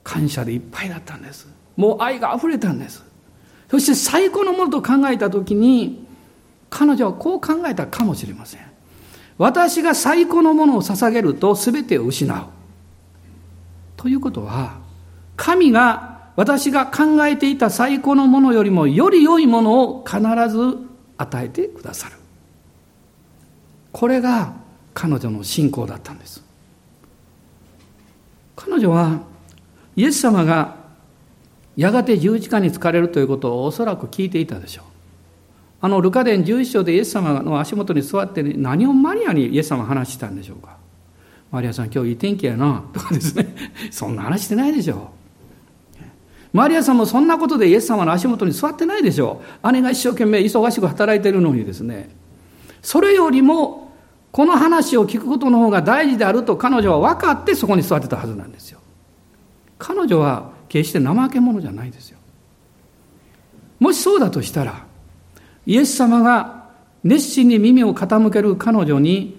[0.05, 1.49] 感謝でいっぱいだったんです。
[1.77, 3.05] もう愛が溢れたんです。
[3.71, 6.06] そして最高のものと考えた時に
[6.71, 8.61] 彼女はこう考えたかもしれません。
[9.39, 12.47] 私が最高のものを捧げると全てを失う。
[13.97, 14.79] ということは、
[15.37, 20.79] 神が私が考えていた最高のものよりもより良いものを必ず
[21.19, 22.17] 与えてくださる。
[23.93, 24.55] これが
[24.93, 26.43] 彼女の信仰だったんです。
[28.55, 29.21] 彼女は
[29.97, 30.77] イエス様が
[31.77, 34.96] やがて十字架に疲れるということをおそらく聞いていたでしょう。
[35.81, 40.77] あのルカ伝11章でイエス様の足元に座って、ね、何をマリアにイエス様話したんでしょうか？
[41.51, 42.85] マリアさん今日いい天気やな。
[42.93, 43.55] とかですね。
[43.91, 44.99] そんな話してないでしょう。
[46.53, 49.73] マリアさんもそんなことでイエス様の足元に座ってないでしょう。
[49.73, 52.09] 姉が一生懸命忙しく働いてるのにですね。
[52.81, 53.93] それよりも
[54.33, 58.81] この話を聞くことの方が大事であると彼女は分かってそこに座ってたはずなんですよ。
[59.79, 62.19] 彼女は決して怠け者じゃないですよ。
[63.79, 64.86] もしそうだとしたら
[65.67, 66.65] イエス様が
[67.05, 69.37] 熱心に耳を傾ける彼女に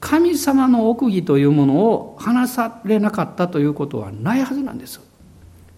[0.00, 5.00] 神様の奥義というものを話されなかったということはないはずなんです。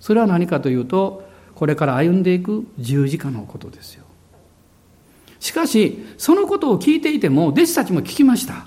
[0.01, 4.05] それは何かというと、これから歩んでいく十字架のことですよ。
[5.41, 8.67] しかし、そのことを聞いていても、弟子たちも聞きました。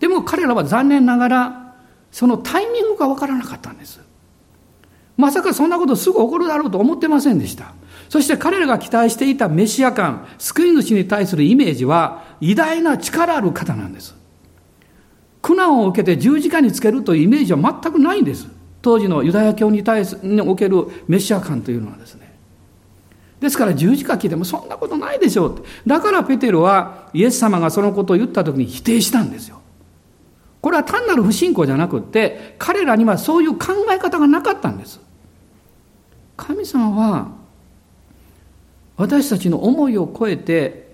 [0.00, 1.74] でも彼らは残念ながら、
[2.12, 4.00] そのタイミングがわからなかったんです。
[5.16, 7.72] まさかそんなことすぐ起こるだろうと思ってませんでした。
[8.14, 14.14] そして彼らが期待していたメシア感、救い主に対するイメージは偉大な力ある方なんです。
[15.42, 18.46] 苦難を受けて十字架につけるというイメージは全くないんです。
[18.82, 22.38] 当時のユダヤ教に対すにおけるメシア感というのはですね。
[23.40, 25.66] ですから十字架聞いてもそんなことないでしょうって。
[25.84, 29.60] だからペテロはイエス様がそのことを言った時に否定したんですよ。
[30.60, 35.00] これは単なる不信仰じゃなくって、彼らにはそういう考え方がなかったんです。
[36.36, 37.42] 神様は
[38.96, 40.92] 私たちの思いを超えて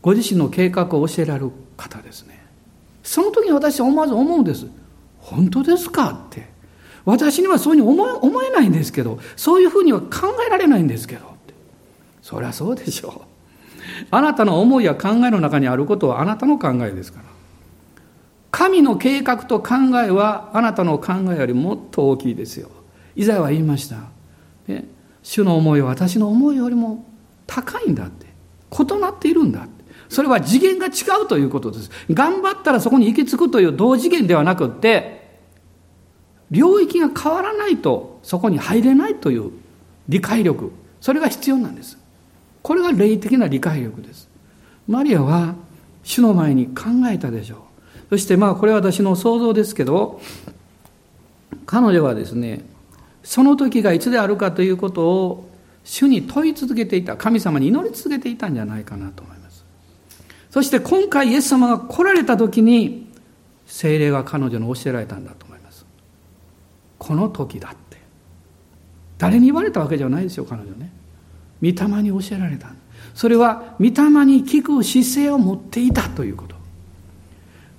[0.00, 2.42] ご自身の計画を教えられる方ですね。
[3.02, 4.66] その時に私は思わず思うんです。
[5.18, 6.48] 本当ですかって。
[7.04, 11.36] 私にはそういうふうに思思えないんですけどそういうふうには考えられないんですけど
[12.20, 14.06] そりゃそうでしょう。
[14.10, 17.24] あなたの思いや考えの中にあることはあなたの考えですから。
[18.50, 19.74] 神の計画と考
[20.04, 22.70] えはあなたの考えよりもっと大きいですよ。
[23.14, 23.96] イザヤは言いました、
[25.22, 27.04] 主の思いは私の思いよりも
[27.48, 28.26] 高いんだって。
[28.70, 29.84] 異なっているんだって。
[30.08, 30.90] それは次元が違
[31.24, 31.90] うということです。
[32.12, 35.18] 頑張ったらそこに行き着くという同次元ではなくって
[36.50, 39.50] 領域が変わらないとそこに入れないという
[40.08, 40.70] 理解力。
[41.00, 41.98] それが必要なんです。
[42.62, 44.28] これが霊的な理解力です。
[44.86, 45.54] マリアは
[46.02, 47.58] 主の前に考えたでしょう。
[48.10, 50.20] そしてまあこれは私の想像ですけど、
[51.66, 52.64] 彼女はですね、
[53.22, 55.47] その時がいつであるかということを
[55.88, 59.64] 主に問い続けていた、神様に祈り続けていたんじゃないかなと思います。
[60.50, 63.10] そして今回イエス様が来られた時に、
[63.66, 65.86] 精霊が彼女に教えられたんだと思います。
[66.98, 67.96] この時だって。
[69.16, 70.92] 誰に言われたわけじゃないですよ、彼女ね。
[71.62, 72.68] 御霊に教えられた。
[73.14, 73.90] それは、御霊
[74.26, 76.54] に聞く姿勢を持っていたということ。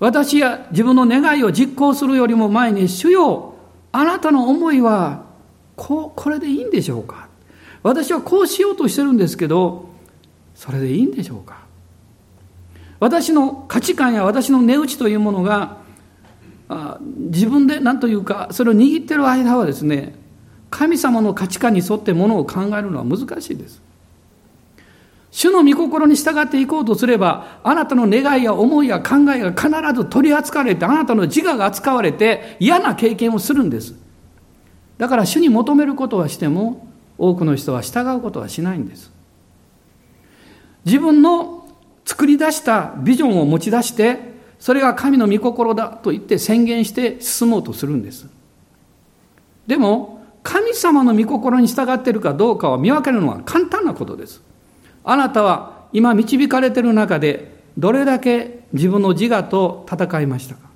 [0.00, 3.54] 私や自分の願いを実行するよりも前に、主よ、
[3.92, 5.26] あなたの思いは、
[5.76, 7.29] こう、これでいいんでしょうか
[7.82, 9.88] 私はこうしようとしてるんですけど、
[10.54, 11.60] それでいいんでしょうか？
[12.98, 15.78] 私の価値観や私の値打ちというものが、
[17.16, 20.14] 自分で何というか、それを握ってる間はですね、
[20.68, 23.80] 神様の価値観に沿ってものを考えるのは難しいです。
[25.32, 33.94] 主の御心に従っていこうとすれば、あなたの願いや思いや考えが必ず取り扱われて、あなたの自我が扱われて嫌な経験をするんです。
[34.98, 36.86] だから主に求めることはしても、
[37.20, 39.12] 多くの人は従うことはしないんです。
[40.86, 41.68] 自分の
[42.06, 44.18] 作り出したビジョンを持ち出して、
[44.58, 48.26] それが神の御心だと言って宣言して進もうとするんです。
[49.66, 54.42] でも、神様の御心に従っているかどうかを見分けるのは簡単なことです。
[55.04, 60.70] あなたは今導かれている中でどれだけ自分の自我と戦いましたか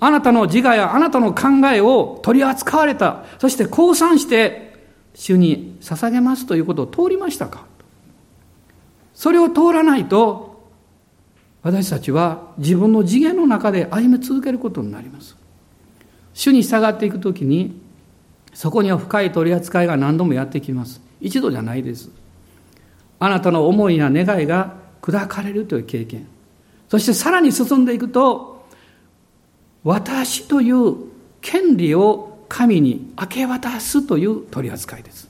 [0.00, 4.73] あなたの自我やあなたの考えを取り扱われた、そして降参して
[5.14, 7.66] 主に捧げますということを通りましたか？
[9.14, 10.68] それを通らないと
[11.62, 15.36] 私たちは自分の次元の中で歩み続けることになります。
[16.34, 17.80] 主に従っていくときに
[18.52, 21.00] そこには深い取り扱いが何度もやってきます。
[21.20, 22.10] 一度じゃないです。
[23.20, 26.26] あなたの思いや願いが砕かれるという経験。
[26.88, 28.66] そしてさらに進んでいくと、
[29.84, 30.96] 私という
[31.40, 35.28] 権利を神に明け渡すという取り扱いです。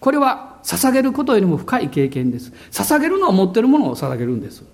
[0.00, 2.52] これは捧げることよりも深い経験です。
[2.70, 4.64] 捧げるのは持ってるものを捧げるんです。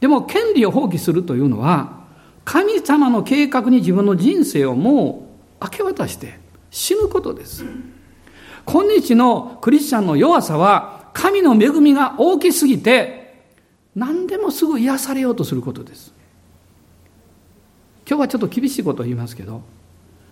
[0.00, 2.04] でも権利を放棄するというのは、
[2.44, 5.28] 神様の計画に自分の人生をも
[5.60, 6.38] う明け渡して
[6.70, 7.64] 死ぬことです。
[8.66, 13.44] 今日のクリスチャンの弱さは、神の恵みが大きすぎて、
[13.94, 16.12] 何でもすぐ癒されようとすることです。
[18.06, 19.62] 今日はちょっと厳しいことを言いますけど、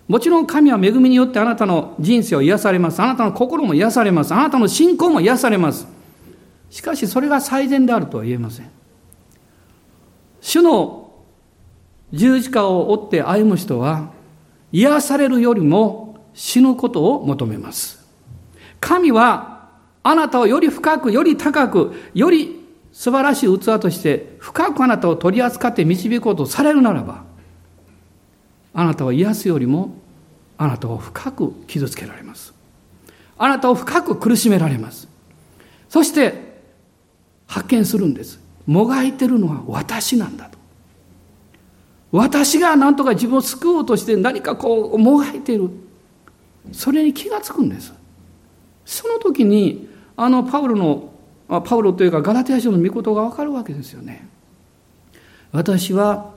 [0.09, 3.00] もちろん神は恵みによってあなたの人生を癒されます。
[3.00, 4.34] あなたの心も癒されます。
[4.34, 5.86] あなたの信仰も癒されます。
[6.70, 8.70] しかしそれが最善であるとは言えません。
[10.40, 11.12] 主の
[12.12, 14.11] 十字架を追って歩む人は
[14.72, 18.07] 癒されるよりも死ぬことを求めます。
[18.80, 19.68] 神は
[20.03, 22.61] あなたをより深く、より高く、より
[22.92, 27.24] 素晴らしい器として深くあなたを取り扱って導こうとされるならば、
[28.74, 29.94] あなたは癒すよりも
[30.56, 32.54] あなたを深く傷つけられます。
[33.36, 35.08] あなたを深く苦しめられます。
[35.88, 36.60] そして
[37.46, 38.40] 発見するんです。
[38.66, 40.58] もがいてるのは私なんだと。
[42.12, 45.70] 私が何とか自分を救おうとして何かこうもがいてる。
[46.70, 47.92] それに気がつくんです。
[48.84, 51.12] その時にあのパウロの
[51.48, 54.28] パウロというかガラテヤ書の御事がわかるわけですよね。
[55.50, 56.32] 私は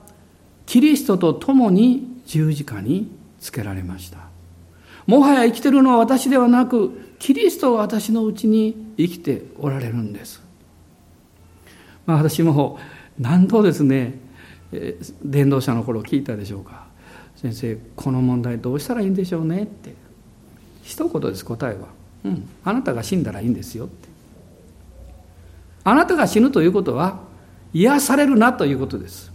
[0.66, 3.10] キリストと共に十字架に
[3.40, 4.18] つけられました。
[5.06, 10.42] もはや生きてるのは私ではなく、キリストが私のうちに生きておられるんです。
[12.04, 12.78] まあ私も
[13.18, 14.18] 何度ですね、
[15.24, 16.86] 伝道者の頃聞いたでしょうか。
[17.36, 19.94] 先生、この問題どうしたらいいんでしょうねって。
[20.82, 21.88] 一言です、答えは。
[22.24, 24.08] うん、あなたが死んだらいいんですよって。
[25.84, 27.20] あなたが死ぬということは、
[27.72, 29.30] 癒されるなということです。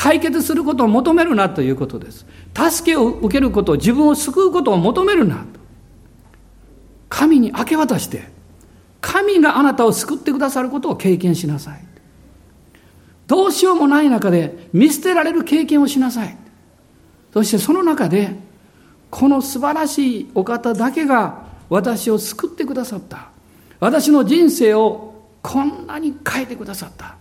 [0.00, 2.24] 解決することを求めるなということです。
[2.56, 5.44] 助けを受けること、自分を救うことを求めるな。
[7.10, 8.30] 神に明け渡して、
[9.02, 11.84] 神があなたを救ってくださることを経験しなさい。
[13.26, 16.34] どうしようもない中で見捨てられる経験をしなさい。
[17.34, 18.36] そしてその中で、
[19.10, 23.28] この素晴らしいお方だけが私を救ってくださった。
[23.80, 27.19] 私の人生をこんなに変えてくださった。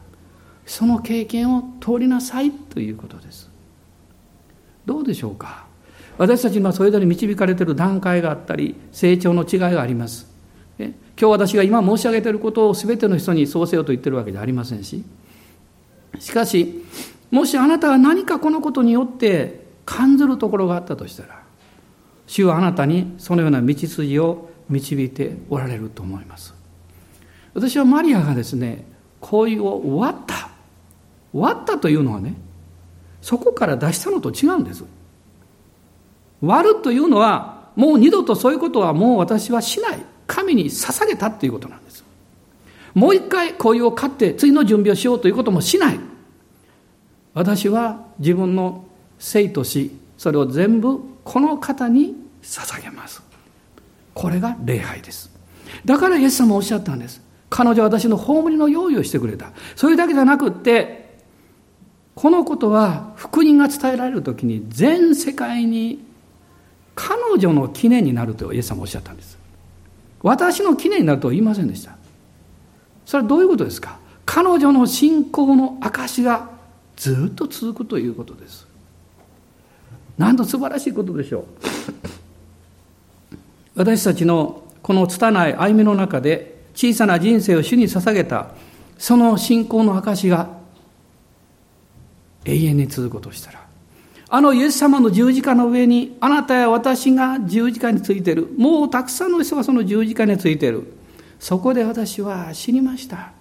[0.70, 3.50] その経験を通りなさいということです。
[4.86, 5.66] どうでしょうか？
[6.20, 10.32] 私たちにそれぞれ導かれている段階があったり、成長の違いがあります。
[10.78, 15.04] 今日私が今申し上げていることを全ての人にそうせよと言ってるわけじゃありませんし、
[16.20, 16.86] しかし、
[17.32, 21.42] もしあなたが何かこのことによって感じるところがあったとしたら、
[22.28, 26.54] 主はあなたにそのような道筋を導いておられると思います。
[27.56, 28.86] 私はマリアがですね
[29.20, 30.49] 恋を終わった
[31.32, 32.36] 終わったというのはね
[33.22, 34.84] そこから出したのと違うんです。
[36.42, 40.00] 割るというのはもう二度とそういうことはもう私はしない。
[40.26, 42.06] 神に捧げたっていうことなんです。
[42.94, 46.00] もう一回恋を買って次の準備をしようということもしない。
[47.34, 48.86] 私は自分の
[49.18, 53.22] 生と死それを全部この方に捧げます。
[54.14, 55.32] これが礼拝です。
[55.86, 57.22] だからイエス様おっしゃったんです。
[57.50, 59.52] 彼女は私の葬りの用意をしてくれた。
[59.76, 60.99] それだけじゃなくって
[62.20, 66.04] このことは福音が伝えられる時に全世界に
[66.94, 69.40] 彼女の記念になるとイエス様おっしゃったんです。
[70.22, 71.96] 私の記念になるとは言いませんでした。
[73.06, 74.00] それはどういうことですか？
[74.26, 76.50] 彼女の信仰の証が
[76.98, 78.68] ずっと続くということです。
[80.18, 81.44] なんと素晴らしいことでしょう。
[83.80, 88.48] 私たちのこの拙い歩みの中で小さな人生を主に捧げた
[88.98, 90.59] その信仰の証が
[92.46, 93.70] 永遠に続くとしたら
[94.32, 98.48] あのイエス様の十字架の上にあなたや私が十字架についている。
[98.58, 100.94] もうたくさんの人がその十字架についている。
[101.40, 103.32] そこで私は死にました。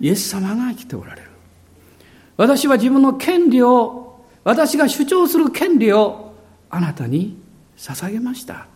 [0.00, 1.30] イエス様が来ておられる。
[2.36, 6.34] 私は自分の権利を私が主張する権利を
[6.68, 7.38] あなたに
[7.78, 8.66] 捧げました。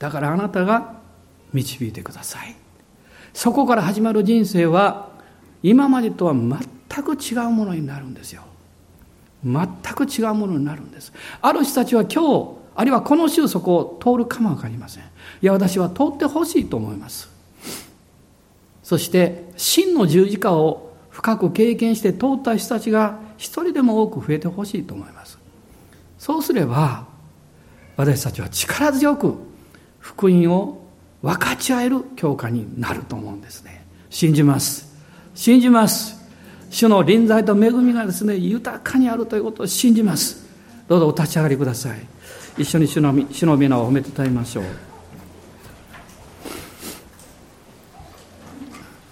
[0.00, 0.96] だからあなたが
[1.52, 2.56] 導いてください。
[3.32, 5.10] そこから始まる人生は
[5.62, 6.58] 今までとは全
[6.88, 8.42] 全く違うものになるんですよ。
[9.44, 11.12] 全く違うものになるんです。
[11.40, 15.02] ある人たちは今日あるいはこの週そこを通るかも分かりません。
[15.02, 15.06] い
[15.42, 17.28] や私は通ってほしいと思います。
[18.82, 25.38] そして真の十字架を深く経験して通った人たちが一人でも多く増えてほしいと思います。
[26.18, 27.06] そうすれば
[27.96, 29.34] 私たちは力強く
[29.98, 30.84] 福音を
[31.20, 33.84] 分かち合える教科になると思うんですね。
[34.08, 34.88] 信じます。
[35.34, 36.17] 信じます。
[36.70, 40.46] 主の臨在と恵みがですね豊かにあるということを信じます。
[40.86, 41.98] どうぞお立ち上がりください。
[42.56, 44.64] 一緒に主の主の皆を褒めてたいましょう。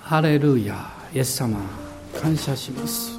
[0.01, 1.59] ハレルヤイエス様
[2.21, 3.19] 感謝します。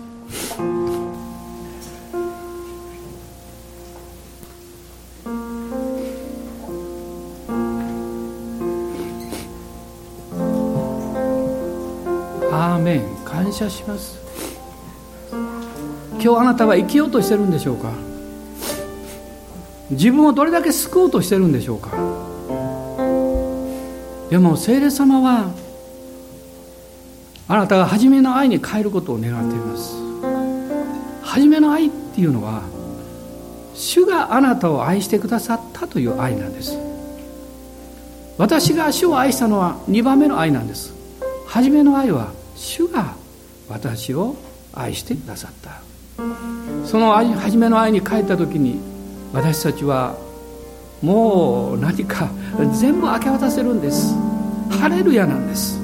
[12.50, 14.27] アーメン感謝します。
[16.20, 17.92] 今日あなたは生きようとしてるんでしょうか？
[19.92, 21.92] 自分をどれだけ救おうとしてるんでしょうか？
[24.30, 25.52] でも聖霊様は
[27.48, 29.96] あなたが初めの愛に変えることを願っています。
[31.22, 32.64] 初めの愛っていうのは
[33.74, 36.78] 主があなたを愛してくださったという愛なんです。
[38.38, 40.94] 私が主を愛したのは2番目の愛なんです。
[41.46, 43.16] 初めの愛は主が
[43.70, 44.36] 私を
[44.74, 45.82] 愛してくださった。
[46.86, 48.80] その初めの愛に帰った時に
[49.34, 50.16] 私たちは
[51.02, 52.30] もう何か
[52.80, 54.16] 全部明け渡せるんです。
[54.70, 55.80] ハレルヤなんです。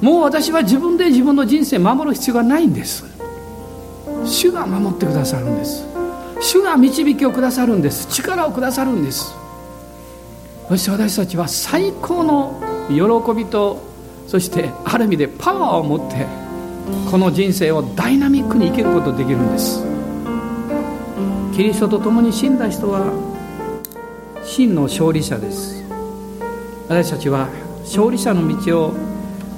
[0.00, 3.04] もう私は自分で自分の人生守る必要がないんです。
[4.24, 5.86] 主が守ってくださるんです。
[6.40, 8.06] 主が導きをくださるんです。
[8.08, 9.34] 力をくださるんです。
[10.68, 12.96] そして私たちは最高の喜
[13.34, 13.80] びと
[14.26, 16.26] そしてある意味でパワーを持って
[17.10, 19.84] この人生をダイナミックに生きることができるんです。
[21.54, 23.10] キリストと共に死んだ人は
[24.44, 25.84] 真の勝利者です。
[26.88, 27.48] 私たちは
[27.84, 28.94] 勝利者の道を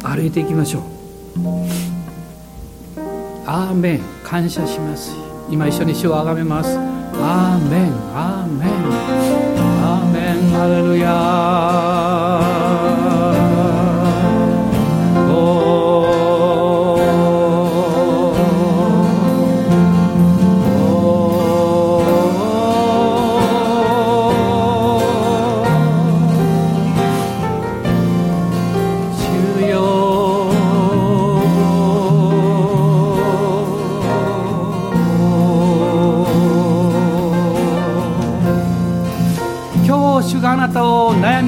[0.03, 0.83] 歩いていきましょう。
[3.47, 4.01] アーメン。
[4.22, 5.16] 感謝します。
[5.51, 6.76] 今一緒に主をあがめます。
[6.79, 7.93] アーメン。
[8.14, 8.68] アーメン。
[9.83, 10.51] アーメン。
[10.53, 12.47] ハレルヤ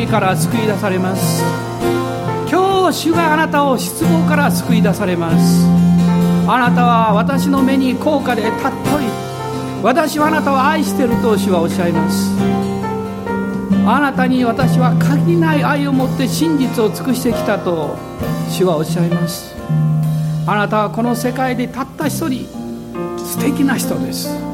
[0.07, 1.43] から救い出されます
[2.51, 5.67] 今日主があなたを失望から救い出されます
[6.49, 8.71] あなたは私の目に高価で尊
[9.03, 9.31] い
[9.83, 12.31] 私はあなたを愛していると主はおっしゃいます
[13.87, 17.97] あなたに私は限りない愛を持って真実を尽くしてきたと
[18.49, 19.55] 主はおっしゃいます
[20.47, 22.47] あなたはこの世界でたった一人
[23.19, 24.50] 素敵な人です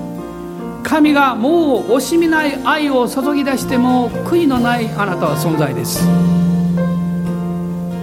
[0.87, 6.07] 神がもう惜しみない愛を注ぎ出しても悔いのないあなたは存在です。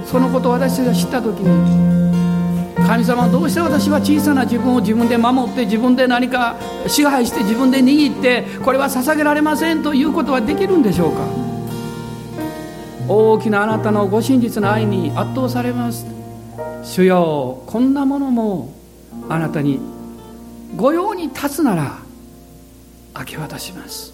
[0.05, 11.25] そのことを私が知った時に神様どうして私は小さな自分を自分で守って自分で何か支配して自分で握ってこれは捧げられませんということはできるんでしょうか？
[13.07, 16.05] 大きなあなたのご真実の愛に圧倒されます。
[16.83, 18.73] 主よこんなものも
[19.29, 19.79] あなたに
[20.75, 22.02] 御用に立つなら
[23.15, 24.13] 明け渡します。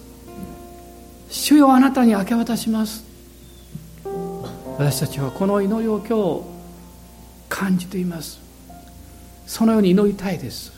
[1.28, 3.04] 主よあなたに明け渡します。
[4.78, 6.42] 私たちはこの祈りを今日
[7.48, 8.40] 感じています。
[9.46, 10.72] そのように祈りたいです。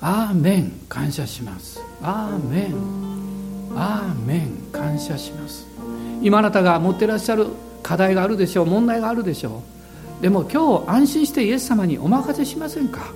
[0.00, 1.80] アーメン感謝します。
[2.02, 2.74] アーメン
[3.76, 5.66] アーメン感謝します。
[6.22, 7.48] 今あなたが持ってらっしゃる
[7.82, 8.66] 課題があるでしょう。
[8.66, 9.62] 問題があるでしょ
[10.20, 10.22] う。
[10.22, 13.12] でも今日安心してイエス様にお任せしませんか？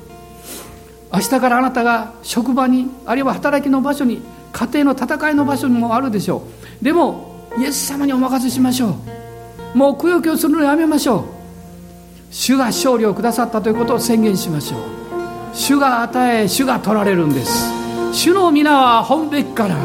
[1.12, 6.42] 明日からあなたが職場にあるいは働きの場所に家庭の戦いの場所にもあるでしょ
[6.80, 6.84] う。
[6.84, 8.96] でもイエス様にお任せしましょ
[9.74, 9.78] う。
[9.78, 11.24] もうくよくよするのやめましょう。
[12.30, 14.80] 主が勝利をくださったということを宣言しましょう。
[15.52, 17.70] 主が与え主が取られるんです。
[18.12, 19.80] 主の皆は本べきからと。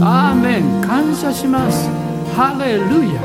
[0.00, 0.80] アーメン。
[0.80, 1.88] 感謝します。
[2.36, 2.80] ハレル
[3.12, 3.20] ヤ。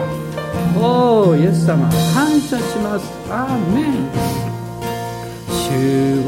[0.80, 1.88] おーイエス様。
[2.14, 3.06] 感謝します。
[3.30, 3.82] アーメ
[4.54, 4.57] ン。
[5.70, 5.72] 主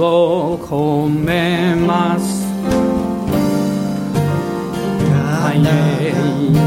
[0.02, 2.44] を褒めます。
[5.40, 5.56] 大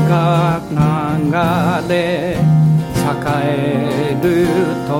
[0.08, 1.94] が流れ
[2.32, 3.14] 栄
[3.44, 4.26] える
[4.88, 4.90] 時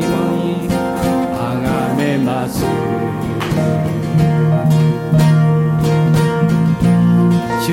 [0.00, 0.66] に
[1.34, 2.64] あがめます。
[7.60, 7.66] 主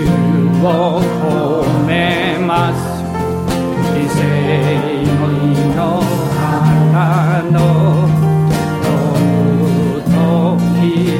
[0.61, 0.67] を
[0.99, 2.77] 褒めます。
[3.95, 4.19] 理性
[5.73, 5.79] の
[6.35, 8.08] 花の
[10.79, 11.18] さ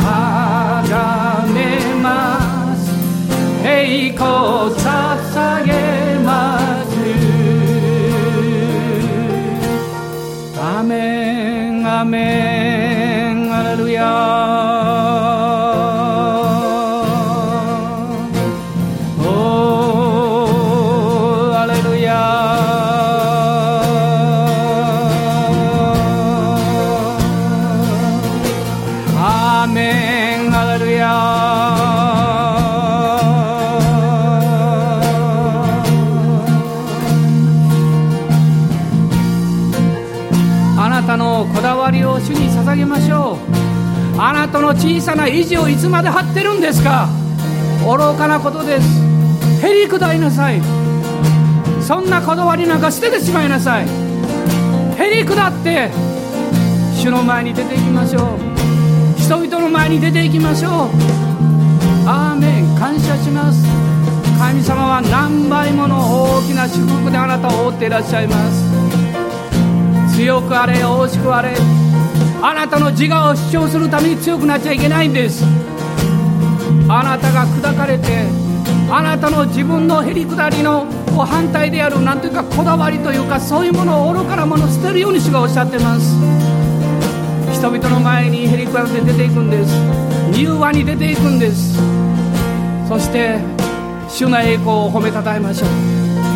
[0.00, 0.31] ア
[45.02, 47.08] さな意地をいつまで張ってるんですか？
[47.84, 48.86] 愚かなことです。
[49.66, 50.62] へりくだいなさい。
[51.80, 53.86] そんなこだわりなんか捨ててしまいなさい。
[54.98, 55.90] へりくだって
[56.94, 59.20] 主の前に出ていきましょう。
[59.20, 60.72] 人々の前に出ていきましょう。
[62.06, 62.62] アーメン。
[62.78, 63.64] 感謝します。
[64.38, 70.16] 神様は何倍もの大きな祝福であなたを覆っていらっしゃいます。
[70.16, 71.54] 強くあれ大しくあれ。
[72.44, 75.44] あなたの自我を主張するために強くなっちゃいけないんです。
[76.88, 78.26] あなたが砕かれて
[78.90, 80.84] あなたの自分のへりくだりの
[81.16, 86.16] 反対であるなんというかこだわりというかそういうものを愚かなものを捨てるように主がおっしゃってます。
[87.52, 89.72] 人々の前にへりくだって出ていくんです。
[90.32, 91.78] 柔和に出ていくんです。
[92.88, 93.38] そして
[94.08, 95.68] 主の栄光を褒めたたえましょう。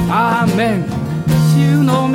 [0.08, 0.86] アーメン。
[1.56, 2.06] 主の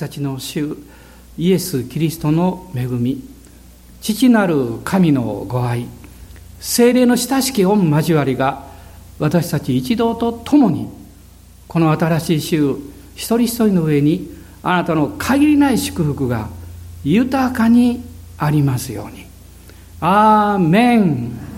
[0.00, 0.78] 私たちの主
[1.36, 3.22] イエス・キリストの恵み
[4.00, 5.86] 父なる神のご愛
[6.58, 8.64] 精霊の親しき御交わりが
[9.18, 10.88] 私たち一同と共に
[11.68, 12.76] この新しい週
[13.14, 14.30] 一人一人の上に
[14.62, 16.48] あなたの限りない祝福が
[17.04, 18.02] 豊かに
[18.38, 19.26] ありますように。
[20.00, 21.49] アーメン。